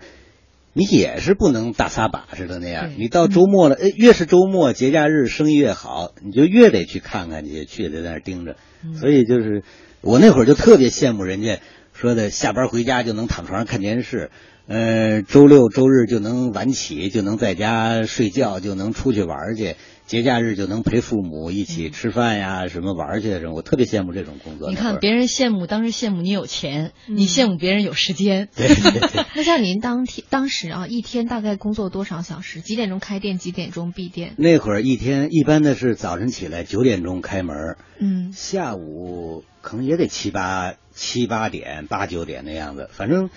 [0.74, 8.56] 你也是不能大撒把似的那样，你到周末了，哎，越是周末节假日生意越好，你就越得去看看去，去得在那儿盯着。
[8.98, 9.64] 所以就是
[10.00, 11.60] 我那会儿就特别羡慕人家
[12.02, 14.32] 说的，下班回家就能躺床上看电视，
[14.66, 19.76] 呃，周六周日就能晚起，就能在家睡觉，就能出去玩去，
[20.08, 23.54] 节假日就能陪父母一起吃饭呀，什么玩去什么。
[23.54, 24.72] 我特别羡慕这种工作。
[24.72, 28.50] 你看别人羡慕，当时羡慕你有钱，你羡慕别人有时间。
[28.56, 32.62] 对对对， 那像您当天当时啊，一天大概工作多少小时？
[32.62, 33.38] 几点钟开店？
[33.38, 34.34] 几点钟闭店？
[34.38, 43.32] 那会儿一天一般的是早晨起来九点钟开门，嗯，下午可能也得七八七八点八九点那样子，反正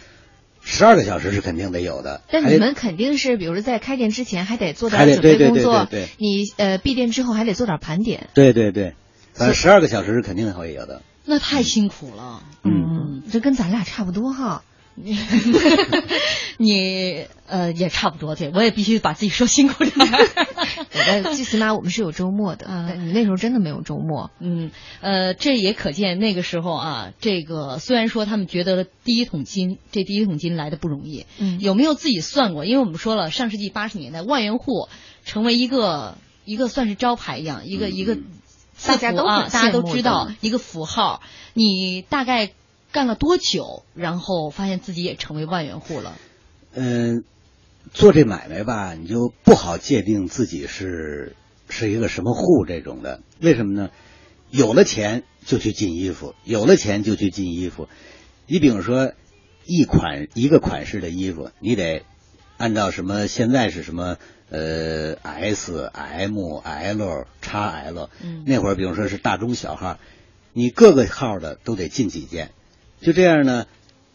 [0.60, 2.20] 十二个小时是肯定得有的。
[2.30, 8.28] 但你们肯定是，比如说在开店之前还得做点准备得对对对工作，对对你呃闭店之后还得做点盘点。
[8.34, 8.92] 对对对，
[9.32, 11.00] 反正十二个小时是肯定会有的。
[11.24, 12.42] 那太辛苦了。
[12.64, 14.62] 嗯，这跟咱俩差不多哈。
[15.02, 15.18] 你
[16.56, 19.94] 你呃也差不多，对我也必须把自己说辛苦点
[21.24, 24.30] 最起码我们是有周末的，嗯但你那时候真的没有周末。
[24.38, 32.64] 嗯，呃，这也可见那个时候啊，这个虽然说他们觉得了第一桶金，这第一桶金来的不容易，嗯有没有自己算过？
[32.64, 34.88] 因为我们说了，上世纪八十年代，万元户
[35.24, 38.24] 成为一个一个算是招牌一样，一个、嗯一个嗯
[38.86, 41.20] 大家都啊，大家都知道一个符号。
[41.52, 42.50] 你大概
[42.94, 46.16] 干了多久，然后发现自己也成为万元户了？
[46.74, 47.24] 嗯、
[47.92, 51.34] 做这买卖吧，你就不好界定自己是
[51.68, 53.20] 是一个什么户这种的。
[53.40, 53.90] 为什么呢？
[54.48, 57.88] 有了钱就去进衣服，有了钱就去进衣服。
[58.46, 59.12] 你比如说，
[59.66, 62.04] 一款一个款式的衣服，你得
[62.58, 63.26] 按照什么？
[63.26, 64.18] 现在是什么？
[64.50, 68.08] 呃，S、M、L、XL。
[68.22, 69.98] 嗯那会儿，比如说是大中小号，
[70.52, 72.52] 你各个号的都得进几件。
[73.00, 73.66] 就这样呢，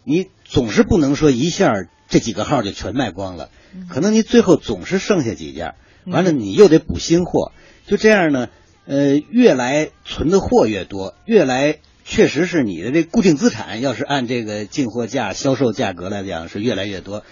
[0.04, 1.74] 你总是不能说一下
[2.08, 3.50] 这几个号就全卖光了，
[3.90, 7.52] 可能你最后总是剩下几件，完了你又得补新货，
[7.86, 8.50] 就这样呢，
[8.86, 17.24] 呃，越来存的货越多，越来确实是你的这固定资产，要是按这个进货价、销售价格来讲是越来越多，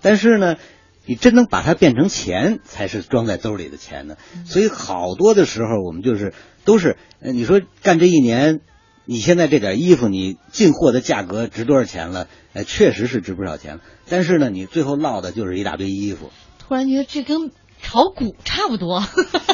[0.00, 0.56] 但是呢，
[1.04, 4.16] 你真能把它变成钱，才是装在兜里的钱呢。
[4.46, 6.32] 所以好多的时候，我们就是
[6.64, 8.60] 都是，呃你说干这一年，
[9.04, 12.28] 你现在这点衣服，你进货的价格值多少钱了？
[12.52, 13.80] 呃，确实是值不少钱了。
[14.08, 16.30] 但是呢，你最后落的就是一大堆衣服。
[16.58, 17.50] 突然觉得这跟
[17.82, 19.02] 炒股差不多，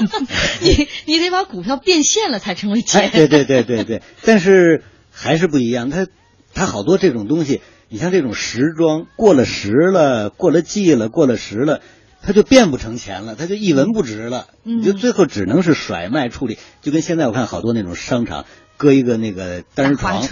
[0.61, 3.03] 你你得把股票变现了才成为钱。
[3.03, 6.07] 哎，对对对对对，但是还是不一样，它
[6.53, 11.81] 它好多这种东西，你像这种时装，过了时了，过了季了，过了时了，
[12.21, 18.45] 它就变不成钱了，它就一文不值了，嗯你就最后只能是甩卖处理，就跟现在我看好多那种商场。
[18.79, 20.23] 搁一个那个单人床，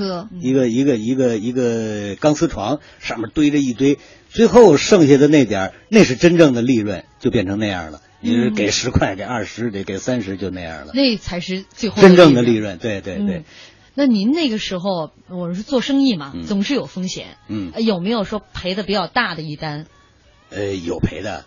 [0.40, 3.98] 一个一个一个一个钢丝床，上面堆着一堆，
[4.30, 8.00] 最后剩下的那点儿，那是真正的利润，就变成那样了。
[8.20, 10.92] 你是嗯给十块，给二十，得给三十，就那样了。
[10.94, 12.62] 那才是最后真正的利润。
[12.62, 13.44] 润，对对对嗯，
[13.94, 17.37] 那您那个时候，我是做生意嘛，嗯总是有风险。
[17.48, 19.87] 嗯，呃有没有说赔的比较大的一单？
[20.50, 21.44] 呃，有赔的，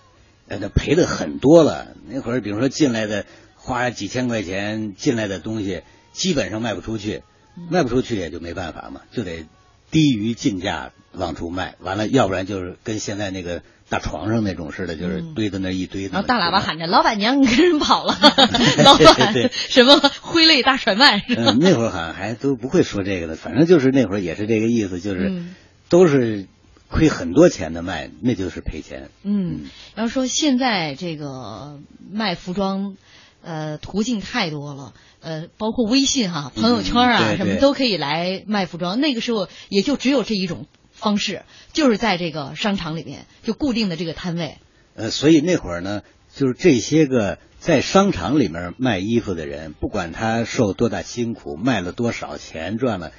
[0.47, 1.95] 呃，那赔的很多了。
[2.07, 5.81] 那会儿，比如说进来的，花几千块钱进来的东西，
[6.11, 7.23] 基本上卖不出去，
[7.69, 9.45] 卖不出去也就没办法嘛，就得
[9.91, 11.75] 低于进价往出卖。
[11.79, 16.09] 完了，要不然就是跟现在那个大床上那种似的，就是嗯堆在那一堆的。
[16.13, 18.15] 然后大喇叭喊着：“老板娘，你跟人跑了！”
[18.83, 21.35] 老板什么挥泪大甩卖是？
[21.35, 25.55] 嗯，那会儿好像还都不会说这个的，反正就是那会儿也是这个意思，就是嗯
[25.89, 26.47] 都是
[26.87, 29.09] 亏很多钱的卖，那就是赔钱。
[29.23, 31.79] 嗯，要说现在这个
[32.11, 32.95] 卖服装，
[33.41, 38.99] 呃，途径太多了，呃，包括微信哈、朋友圈啊、什么都可以来卖服装。
[38.99, 44.57] 那个时候也就只有这一种方式，就是在这个商场里面就固定的这个摊位。
[44.95, 46.01] 呃，所以那会儿呢，
[46.33, 53.11] 就是这些个在商场里面卖衣服的人，不管他受多大辛苦，卖了多少钱，赚了，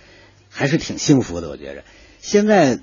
[0.51, 1.49] 还是挺幸福的。
[1.49, 1.85] 我觉着，
[2.19, 2.81] 现在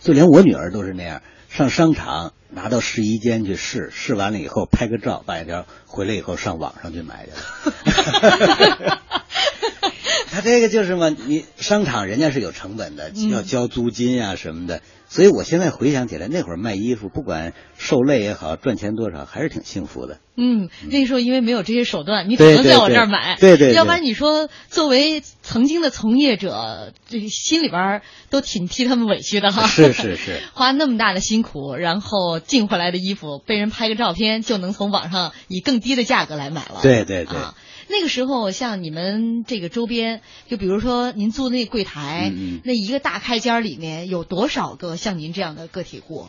[0.00, 1.22] 就连我女儿都是那样，
[1.52, 9.02] 上商场拿到试衣间去试，试完了以后拍个照，半条回来以后上网上去买去了。
[10.30, 20.18] 他这个就是嘛，你商场人家是有成本的，嗯要交租金啊什么的，所以我现在回想起来，那会儿卖衣服，不管受累也好，赚钱多少，还是挺幸福的。
[20.34, 23.36] 嗯，那时候因为没有这些手段，你只能在我这儿买。
[23.38, 29.66] 对对对要不然你说作为曾经的从业者，这个心里边儿都挺替他们委屈的哈。
[29.66, 36.80] 是是是， 花那么大的辛苦，然后进回来的衣服被人拍个照片，就能从网上以更低的价格来买了。
[36.82, 37.54] 对对对啊，
[37.92, 46.28] 那个时候像你们这个周边，就比如说您租那柜台，嗯嗯那一个大开间里面有多少个像您这样的个体户？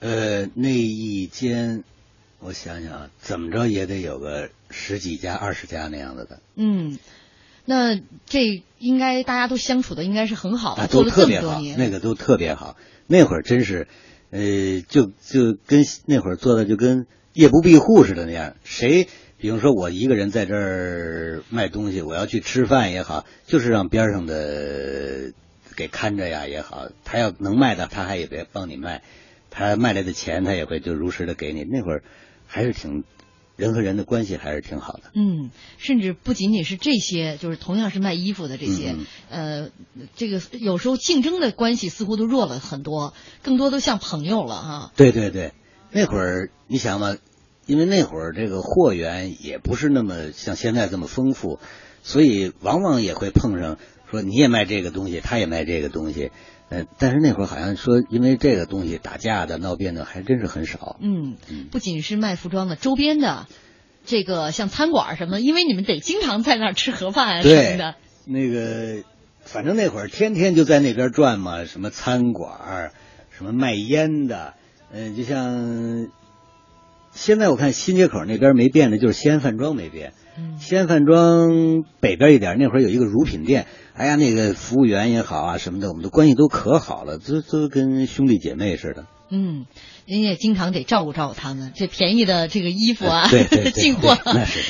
[0.00, 1.84] 呃，那一间，
[2.40, 6.98] 我想想啊，怎么着也得有个十几家、二十家那样子的，嗯，
[7.64, 11.60] 那这应该大家都相处的应该是很好的，啊，都做了特别好。
[11.76, 12.76] 那个都特别好。
[13.06, 13.88] 那会儿真是，
[14.30, 18.54] 呃，就就跟那会儿做的就跟夜不闭户似的那样。
[18.64, 19.08] 谁，
[19.38, 25.32] 比如说我一个人在这儿卖东西，我要去吃饭也好，就是让边上的
[25.76, 29.02] 给看着呀也好，他要能卖的，他还也别帮你卖，
[29.50, 31.62] 他卖来的钱他也会就如实的给你。
[31.62, 32.02] 那会儿
[32.46, 33.04] 还是挺
[33.54, 35.12] 人和人的关系还是挺好的。
[35.14, 39.06] 嗯，甚至不仅仅是这些，就是同样是卖衣服的这些，嗯
[39.64, 39.70] 呃，
[40.16, 44.92] 这个有时候竞争的关系似乎都弱了很多，更多都像朋友了哈。
[44.96, 45.52] 对对对，
[45.92, 47.16] 那会儿你想嘛，
[47.68, 51.60] 因为那会儿这个货源也不是那么像现在这么丰富，
[52.02, 53.76] 所以往往也会碰上
[54.10, 56.30] 说你也卖这个东西，他也卖这个东西，
[56.70, 60.96] 呃，但是那会儿好像说因为这个东西打架的、闹别扭还真是很少。
[61.00, 63.46] 嗯嗯，不仅是卖服装的，周边的，
[64.06, 69.04] 这个像餐馆什么的，因为你们得经常在那儿吃盒饭啊什么的。，那个
[69.42, 72.92] 反正那会儿天天就在那边转嘛，什么餐馆，
[73.30, 74.54] 什么卖烟的，
[74.90, 76.08] 呃，就像
[77.18, 80.12] 现在我看新街口那边没变的，就是西安饭庄没变。
[80.38, 89.06] 嗯西安饭庄北边一点，那会儿有一个乳品店，哎呀，那个服务员也好啊什么的，我们的关系都可好了，都都跟兄弟姐妹似的。
[89.30, 89.66] 嗯，
[90.06, 93.28] 您也经常得照顾照顾他们，这便宜的这个衣服啊，
[93.74, 94.16] 进货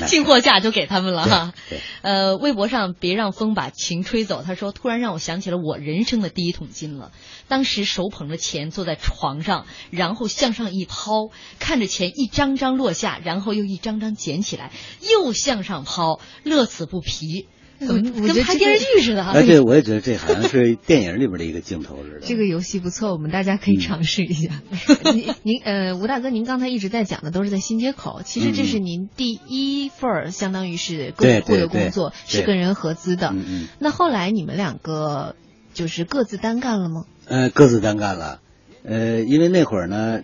[0.06, 1.54] 进货价就给他们了哈。
[2.02, 7.12] 呃，微博上别让风把情吹走，他说突然让我想起了我人生的第一桶金了。
[7.46, 14.72] 当时手捧着钱坐在床上，然后向上一抛，看着钱一张张落下，然后又一张张捡起来，
[15.08, 17.46] 又向上抛，乐此不疲。
[17.78, 19.32] 怎么我觉得拍电视剧似的啊？
[19.34, 22.26] 哎，对，我也觉得这好像是 电影里边的一个镜头似的。
[22.26, 24.60] 这个游戏不错，我们大家可以尝试一下。
[25.14, 33.28] 您您呃，吴大哥，您刚才一直在讲的都是在新街口，其实这是您第一份儿，相当于是个体户的工作，是跟人合资的。
[33.32, 33.68] 嗯嗯。
[33.78, 35.36] 那后来你们两个
[35.72, 37.04] 就是各自单干了吗？
[37.26, 38.40] 呃，各自单干了。
[38.84, 40.22] 呃，因为那会儿呢，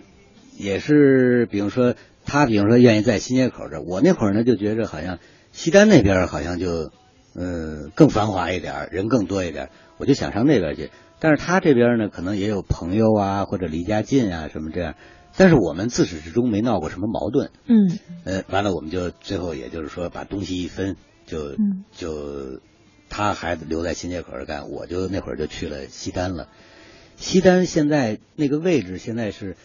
[0.57, 1.95] 也是比如说
[2.25, 5.19] 他，比如说愿意在新街口这，我那会儿呢就觉着好像
[5.51, 6.91] 西单那边好像就
[7.35, 10.89] 呃更繁华一点，人更多一点，我就想上那边去。
[11.19, 14.95] 但是他这边呢，可能也有朋友啊，或者离家近啊什么这样。
[15.37, 17.51] 但是我们自始至终没闹过什么矛盾。
[17.65, 17.99] 嗯。
[18.23, 21.55] 呃，完了我们就最后也就是说把东西一分，就
[21.91, 22.61] 就
[23.09, 26.47] 他孩子留在新街口干，我就那会儿就去了西单了。
[27.17, 29.55] 西单现在那个位置现在是，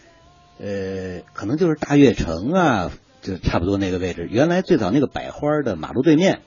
[0.59, 2.91] 呃，可能就是大悦城啊，
[3.21, 4.27] 就差不多那个位置。
[4.29, 6.41] 原来最早那个百花的马路对面，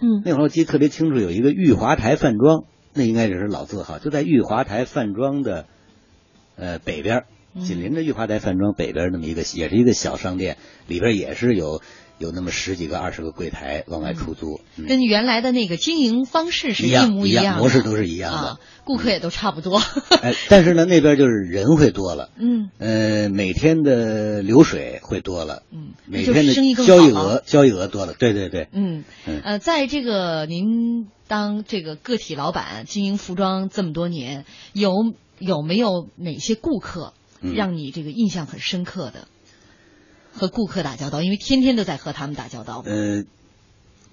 [0.00, 5.66] 嗯，那会儿我记得特别清楚，有一个玉华台饭庄，那应该也是老字号，就在玉华台饭庄的
[6.56, 7.24] 呃北边，
[7.60, 11.80] 紧邻着玉华台饭庄北边那么一个，也是一个小商店，里边也是有。
[12.18, 19.80] 有那么十几个、二十个柜台往外出租，跟原来的那个经营方式是一模一样，模式都是一样的，顾客也都差不多。
[20.20, 26.52] 哎，但是呢，那边就是人会多了， 嗯，呃，每天的流水会多了，嗯，每天的
[26.84, 29.04] 交易额交易额多了，对对对，嗯，
[29.44, 34.92] 呃，在这个您当这个个体老板经营服装这么多年，有
[35.38, 37.12] 有没有哪些顾客
[37.54, 39.28] 让你这个印象很深刻的？
[40.38, 42.82] 和顾客打交道，因为天天都在和他们打交道。
[42.86, 43.24] 呃，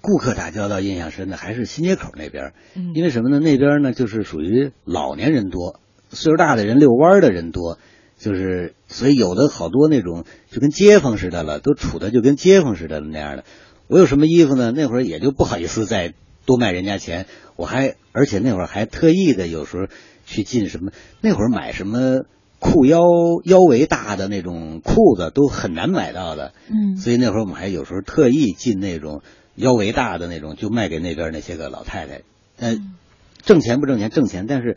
[0.02, 3.40] 顾客打交道印象深的还是新街口那边，嗯，因为什么呢？
[3.40, 7.78] 那边呢就是属于老年人多，岁数大的人遛弯的人多，
[8.18, 13.44] 就是所以有的好多那种就跟街坊似的了，都处的就跟街坊似的那样的。
[13.88, 14.72] 我有什么衣服呢？
[14.72, 16.12] 那会儿也就不好意思再
[16.44, 19.86] 多卖人家钱，我还而且那会儿还特意的有时候
[20.26, 22.24] 去进什么，那会儿买什么。
[22.58, 23.00] 裤腰
[23.44, 29.22] 腰围大的那种裤子都很难买到的，嗯，所以那会儿我们还有时候特意进那种
[29.54, 32.22] 腰围大的那种，就卖给那边那些个老太太。
[32.58, 32.94] 嗯，
[33.42, 34.08] 挣钱不挣钱？
[34.10, 34.76] 挣钱，但是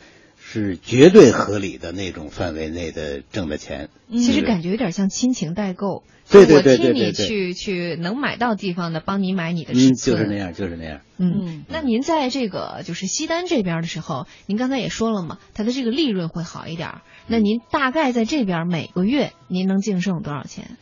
[0.52, 3.90] 是绝对合理的那种范围内的挣的钱。
[4.10, 11.02] 其实感觉有点像亲情代购，对对对对对，我替你去去能买到地方的，帮你买你的尺寸，就是那样，就是那样。
[11.20, 16.96] 嗯，那您在这个就是西单这边的时候，您刚才也说了嘛，它的这个利润会好一点。
[17.28, 20.78] 那您大概在这边每个月您能净剩多少钱？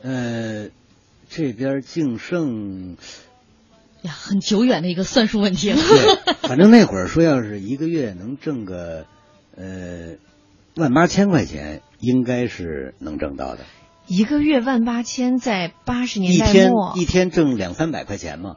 [0.00, 0.70] 呃，
[1.28, 2.96] 这边净剩
[4.02, 5.76] 呀，很久远的一个算术问题了。
[5.76, 9.06] 对， 反正那会儿说，要是一个月能挣个
[9.56, 10.16] 呃
[10.76, 13.64] 万八千块钱，应该是能挣到的。
[14.06, 18.56] 一个月万八千，在八十年代末，一天挣两三百块钱嘛。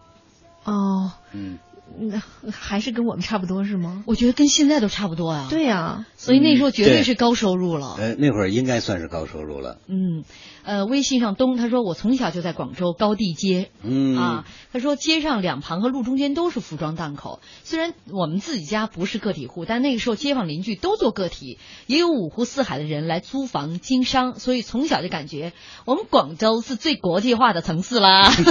[0.63, 1.59] 哦，嗯。
[1.97, 2.19] 那
[2.51, 4.03] 还是跟我们差不多是吗？
[4.07, 5.47] 我觉得跟现在都差不多啊。
[5.49, 7.95] 对呀，所以那时候绝对是高收入了。
[7.97, 9.77] 呃，那会儿应该算是高收入了。
[9.87, 10.23] 嗯，
[10.65, 13.69] 呃，微信上东他说我从小就在广州高地街。
[13.83, 17.39] 嗯啊，他说街上两旁和路中间都是服装档口。
[17.63, 25.53] 虽然我们自己家不是个体户，但那个时候街坊邻居都做个体，也有五湖四海的人来租房经商，所以从小就感觉
[25.85, 28.29] 我们广州是最国际化的城市啦。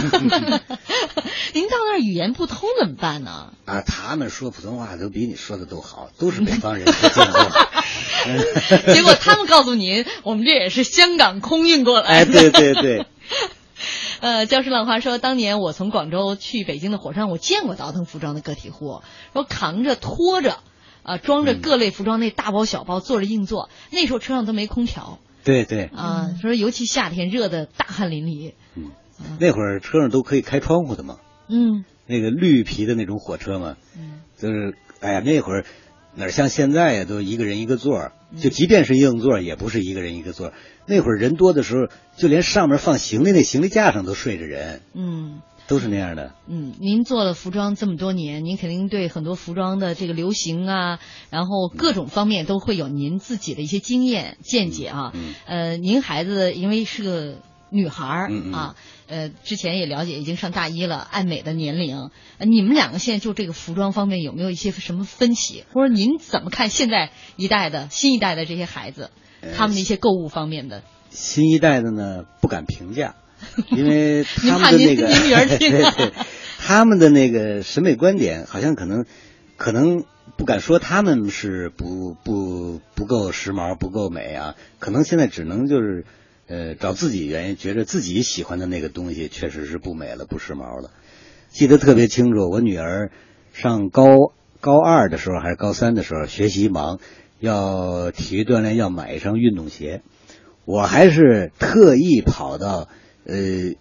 [1.52, 3.52] 您到那儿语言不通怎么办呢？
[3.64, 6.86] 啊，他们说普通话都比你说的都好，都是北方人。
[8.94, 12.03] 结果他们告诉您，我们这也是香港空运过来。
[12.04, 13.06] 哎，对对对。
[14.20, 19.02] 呃，教师浪花说，当年我从广州去北京的火车上，我见过倒腾服装的个体户，
[19.32, 20.58] 说扛着拖着，
[21.02, 23.68] 啊，装着各类服装那大包小包，坐着硬座。
[23.90, 25.18] 那时候车上都没空调。
[25.44, 25.84] 对对。
[25.94, 28.54] 啊，说尤其夏天热的大汗淋漓。
[28.76, 28.92] 嗯。
[29.38, 31.18] 那会儿车上都可以开窗户的嘛。
[31.48, 31.84] 嗯。
[32.06, 35.64] 那个绿皮的那种火车嘛，嗯就是哎呀，那会儿
[36.14, 40.52] 哪像现在呀，都一个人一个座儿，就即便是硬座，也不是一个人一个座儿。
[40.86, 46.34] 那会儿人多的时候，就连上面放行李那行李架上都睡着人，嗯，都是那样的。
[46.46, 50.98] 嗯，您做了服装这么多年，您肯定对很多服装的这个流行啊，
[51.30, 55.12] 然后各种方面都会有您自己的一些经验见解啊。
[55.14, 57.34] 嗯呃，您孩子因为是个。
[57.70, 58.76] 女孩儿啊，
[59.08, 60.98] 呃，之前也了解，已经上大一了。
[60.98, 65.64] 爱美的年龄，你们两个现在就这个服装方面有没有一些什么分歧？
[65.72, 69.10] 或者您怎么看现在一代的新一代的这些孩子，
[69.56, 70.82] 他们的一些购物方面的？
[71.10, 73.14] 新一代的呢，不敢评价，
[73.70, 75.06] 因为他们的那个
[75.58, 76.12] 对对，
[76.58, 79.04] 他们的那个审美观点好像可能
[79.56, 80.04] 可能
[80.36, 86.04] 不敢说他们是不不不够时髦、不够美啊，可能现在只能就是。
[86.46, 90.90] 呃，找自己原因，觉得自己喜欢的那个东西确实是不美了，不时髦了，
[91.48, 93.10] 记得特别清楚，我女儿
[93.54, 97.00] 上高高二的时候还是高三的时候，学习忙，
[97.44, 100.00] 要体育锻炼要买一双运动鞋，
[100.64, 102.88] 我还是特意跑到
[103.24, 103.74] 呃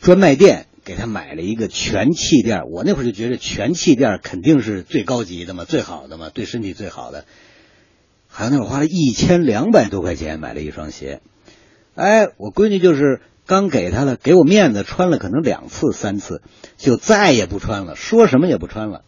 [0.00, 2.62] 专卖店给他买了一个全气垫。
[2.70, 7.26] 我那会儿就觉得全气垫肯定是最高级的嘛，最好的嘛，对身体最好的。
[8.28, 11.20] 好像那会儿花了一千两百多块钱买了一双鞋，
[11.94, 16.42] 哎，我闺女就是刚给她了，给我面子，穿了可能两次三次，
[16.76, 19.02] 就再也不穿了，说什么也不穿了。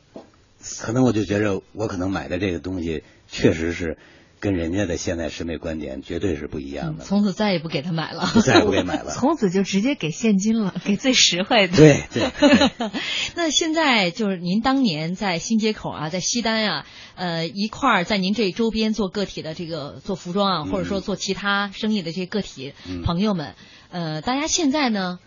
[0.81, 3.99] 可能我就觉着我可能买的这个东西确实是
[4.39, 8.27] 跟人家的现在审美观点绝对是不一样的，从此再也不给他买了。
[8.45, 9.11] 再也不给买了。
[9.19, 11.77] 从此就直接给现金了，给最实惠的。
[11.77, 12.91] 对对对，
[13.35, 23.55] 那现在就是您当年在新街口啊，在西单啊，呃，一块儿在您这周边做个体的这个做服装啊，或者说做其他生意的这些个体嗯朋友们，
[23.91, 25.19] 呃，大家现在呢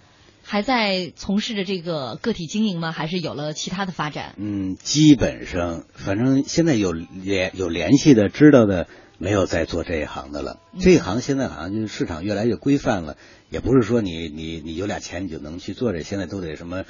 [0.52, 2.91] 还在从事着这个个体经营吗？
[2.91, 4.34] 还是有了其他的发展？
[4.38, 8.88] 嗯，基本上反正现在有联有联系的知道的，
[9.20, 10.60] 没有在做这一行的了。
[10.80, 13.16] 这一行现在好像就是市场越来越规范了，
[13.52, 16.84] 也不是说你你你有俩钱你就能去做这，现在都得什么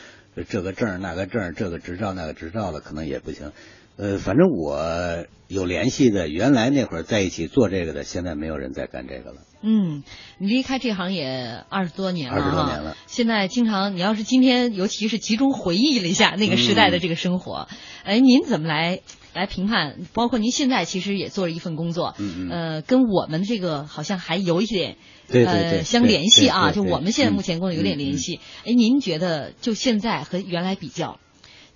[0.47, 3.51] 这个证儿那个证儿，这个执照那个执照了，可能也不行。
[3.99, 9.41] 呃，反正我有联系的，原来那会儿在一起做这个的，现在没有人再干这个了。
[9.61, 10.03] 嗯，
[10.37, 19.01] 你离开这行也二十多年了20多哈年了现在经常，你要是今天，尤其是集中回忆了一下那个时代的这个生活，嗯哎，您怎么来
[19.33, 19.97] 来评判？
[20.13, 24.95] 包括您现在其实也做了一份工作，嗯嗯呃，跟我们这个好像还有一点
[25.27, 28.39] 对对对呃相联系啊，就我们现在嗯目前工作有点联嗯系。
[28.65, 31.19] 哎，您觉得就现在和原来比较？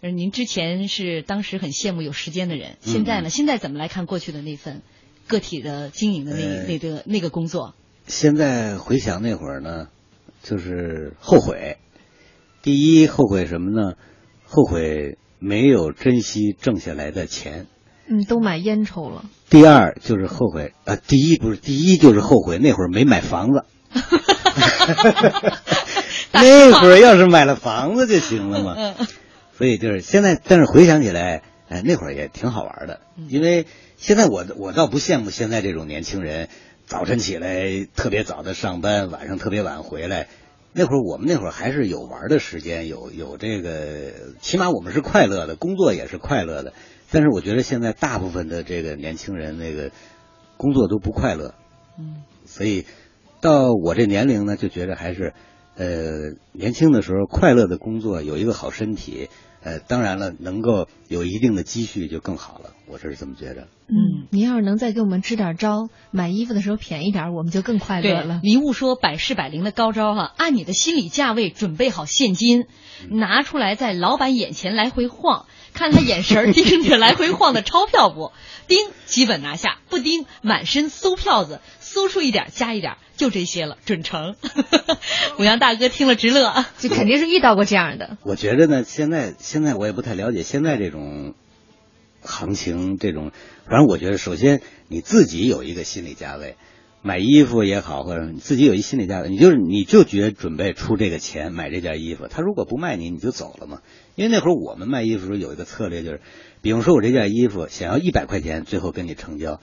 [0.03, 3.29] 就是您之前是当时很羡慕有时间的人，现在呢？
[3.29, 4.81] 嗯现在怎么来看过去的那份
[5.29, 7.73] 个体的经营的那、呃那个那个工作？
[8.05, 9.87] 现在回想那会儿呢，
[10.43, 11.77] 就是后悔。
[12.61, 13.93] 第一后悔什么呢？
[14.43, 17.67] 后悔没有珍惜挣下来的钱。
[18.07, 19.23] 嗯，都买烟抽了。
[19.49, 23.63] 第二就是后悔，呃，第一不是第一就是后悔那会儿没买房子。
[26.33, 28.75] 那会儿要是买了房子就行了嘛。
[29.63, 32.99] 嗯所以就是现在，但是回想起来，哎，那会儿也挺好玩的。
[33.17, 36.49] 嗯因为现在我我倒不羡慕现在这种年轻人，
[36.85, 40.27] 早晨起来特别早的上班，晚上特别晚回来。
[40.73, 44.11] 那会儿我们那会儿还是有玩的时间，有有这个，
[44.41, 46.73] 起码我们是快乐的，工作也是快乐的。
[47.09, 49.91] 但是我觉得现在大部分的这个年轻人，那个
[50.57, 51.53] 工作都不快乐。
[51.97, 52.85] 嗯所以
[53.39, 55.33] 到我这年龄呢，就觉得还是，
[55.77, 59.29] 呃，年轻的时候快乐的工作，有一个好身体，
[59.63, 62.71] 呃，当然了，能够有一定的积蓄就更好了。
[62.85, 63.67] 我是这么觉着。
[63.87, 68.41] 嗯，您要是能再给我们支点招，买衣服的时候便宜点，我们就更快乐了。
[68.43, 72.65] 迷雾说百试百灵的高招哈、按你的心理价位准备好现金，
[73.09, 78.31] 拿出来在老板眼前来回晃，看他眼神盯着来回晃的钞票不？
[78.67, 81.61] 盯基本拿下，不盯满身搜票子，
[81.93, 84.35] 搜出一点加一点，就这些了，准成。
[85.37, 86.67] 五羊大哥听了直乐啊。
[86.79, 88.17] 就肯定是遇到过这样的。
[88.23, 91.35] 我觉得呢，现在现在我也不太了解现在这种
[92.21, 93.31] 行情，这种，
[93.69, 96.55] 反正我觉得，首先你自己有一个心理价位，
[97.03, 103.81] 买衣服也好，或者你自己有一心理价位，你就是你就觉得准备出这个钱买这件衣服，他如果不卖你，你就走了嘛。
[104.15, 106.21] 因为那会儿我们卖衣服的时候有一个策略，就是，
[106.61, 109.59] 比方说我这件衣服想要一百块钱，最后跟你成交，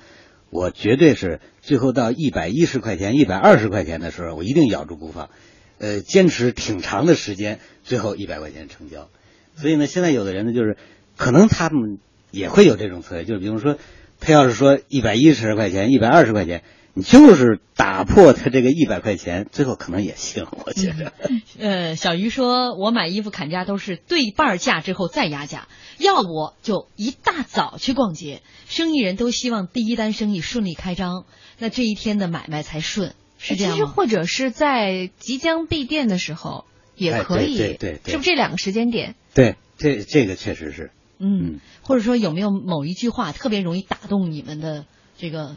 [0.51, 5.30] 我绝对是最后到一百一十块钱、一百二十块钱的时候，我一定咬住不放，
[5.78, 9.09] 呃，坚持挺长的时间，最后一百块钱成交。
[9.57, 10.76] 所以呢，现在有的人呢，就是
[11.16, 11.98] 可能他们
[12.30, 13.78] 也会有这种策略，就是比如说，
[14.18, 16.62] 他要是说一百一十块钱、一百二十块钱，
[16.95, 21.12] 你就是打破他这个一百块钱，最后可能也行，我觉得。
[21.59, 25.68] 呃，小鱼说，我买衣服砍价都是对半价之后再压价，
[25.99, 28.43] 要不就一大早去逛街。
[28.68, 31.24] 生意人都希望第一单生意顺利开张，
[31.59, 33.72] 那这一天的买卖才顺，是这样？
[33.72, 36.64] 其实或者是在即将闭店的时候
[36.97, 39.14] 也哎可以，对对对对是不是这两个时间点？
[39.32, 40.91] 对，这这个确实是。
[41.18, 44.86] 嗯，或者说有没有某一句话特别容易打动你们的
[45.18, 45.57] 这个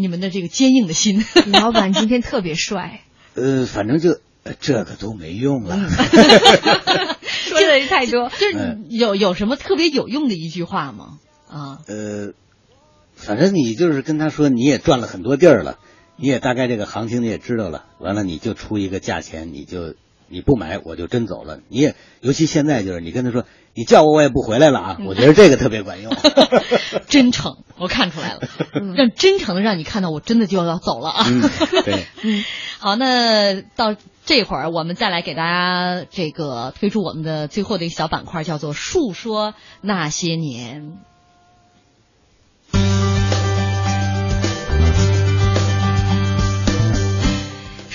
[0.00, 1.24] 你们的这个坚硬的心？
[1.52, 3.00] 老板今天特别帅，
[3.34, 5.76] 呃，反正就呃这个都没用了。
[7.26, 8.28] 说的太多。
[8.28, 11.18] 就是有有什么特别有用的一句话吗？
[11.48, 12.32] 啊，呃，
[13.16, 15.80] 反正你就是跟他说，你也转了很多地儿了，
[16.14, 19.96] 你也大概这个行情你也知道了，完了你就出一个价钱，你就
[20.28, 21.58] 你不买我就真走了。
[21.68, 23.44] 你也尤其现在就是你跟他说，
[23.78, 26.12] 你叫我我也不回来了啊，我觉得这个特别管用。
[27.06, 28.40] 真诚，我看出来了，
[28.96, 31.24] 让真诚的让你看到我真的就要走了啊。
[31.28, 31.40] 嗯，
[31.86, 32.44] 对，嗯，
[32.80, 33.94] 好，那到
[34.26, 40.98] 这会儿我们再来给大家这个推出我们的最后的一个小板块，叫做“述说那些年”。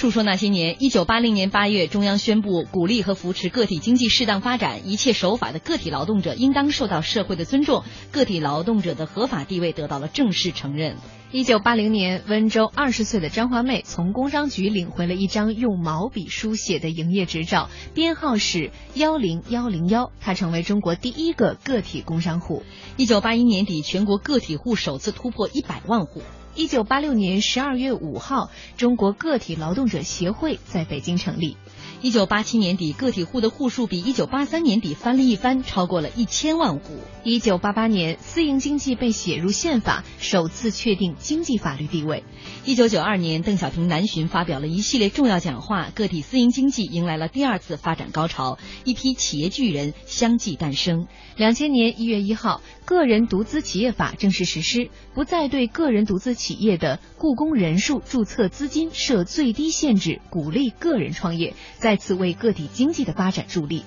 [0.03, 10.97] 述说那些年，一九八零年八月，中央宣布鼓励和扶持个体经济适当发展，一切守法的个体劳动者应当受到社会的尊重，个体劳动者的合法地位得到了正式承认。
[11.31, 22.63] 一九八零年，温州二十岁的张华妹从工商局领回了一张用毛笔书写的营业执照，编号是幺零幺零幺，她成为中国第一个个体工商户。
[22.97, 26.21] 一九八一年底，全国个体户首次突破一百万户。
[26.55, 31.57] 一九八六年十二月五号，中国个体劳动者协会在北京成立。
[32.03, 36.97] 一九八七年底，个体户的户数比一九八三年底翻了一番，超过了一千万户。
[37.23, 42.25] 一九八八年，私营经济被写入宪法，首次确定经济法律地位。
[42.65, 51.07] 一九九二年，邓小平南巡发表了一系列重要讲话，个体私营经济迎来了第二次发展高潮，一批企业巨人相继诞生。
[51.37, 61.53] 两千年一月一号，个人独资企业法正式实施，不再对个人独资企业的雇工人数、注册资金设最低限制，鼓励个人创业。
[61.77, 63.83] 在再次为个体经济的发展助力。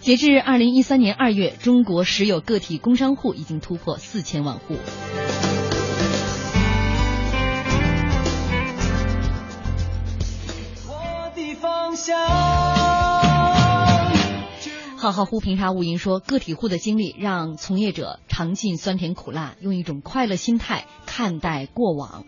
[0.00, 4.78] 截至二零一三年二月，中国实有个体工商户已经突破四千万户。
[14.96, 22.24] 浩浩乎平沙无垠说，个体户的经历让从业者尝尽酸甜苦辣，用一种快乐心态看待过往。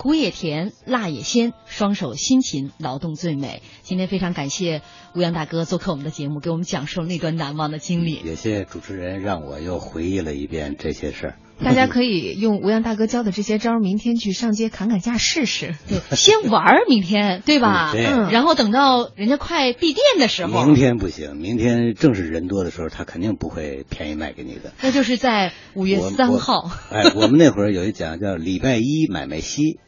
[0.00, 3.60] 苦也甜，辣也鲜，双手辛勤，劳动最美。
[3.82, 4.80] 今天非常感谢
[5.14, 8.14] 吴阳大哥做客我们的节目，给我们讲述了那段难忘的经历。
[8.24, 11.34] 也谢谢主持人让我又回忆了一遍这些事儿。
[11.62, 15.74] 大家可以用吴阳大哥教的这些招，明天去上街砍砍价试试。
[15.86, 17.92] 对，先玩儿，明天对吧？
[17.92, 18.06] 对。
[18.06, 18.30] 嗯。
[18.30, 20.64] 然后等到人家快闭店的时候。
[20.64, 24.72] 明天不行，明天正是人多的时候，他肯定不会便宜卖给你的。
[24.80, 26.70] 那就是在五月三号。
[26.90, 29.78] 哎，我们那会儿有一讲叫“礼拜一买卖稀”。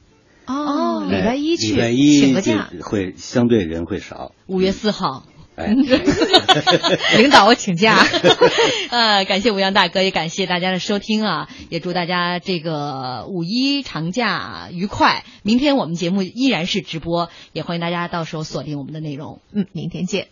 [0.53, 1.75] 哦，礼拜一去
[2.21, 4.33] 请个假，会相对人会少。
[4.47, 5.25] 五月四号，
[5.57, 5.67] 哎，
[7.19, 7.97] 领导我请假。
[8.91, 15.25] 呃，感谢吴阳大哥，也感谢大家的收听啊，也祝大家这个五一长假愉快。
[15.43, 19.41] 明天我们节目依然是直播，也欢迎大家到时候锁定我们的内容。
[19.53, 20.29] 嗯，明天见。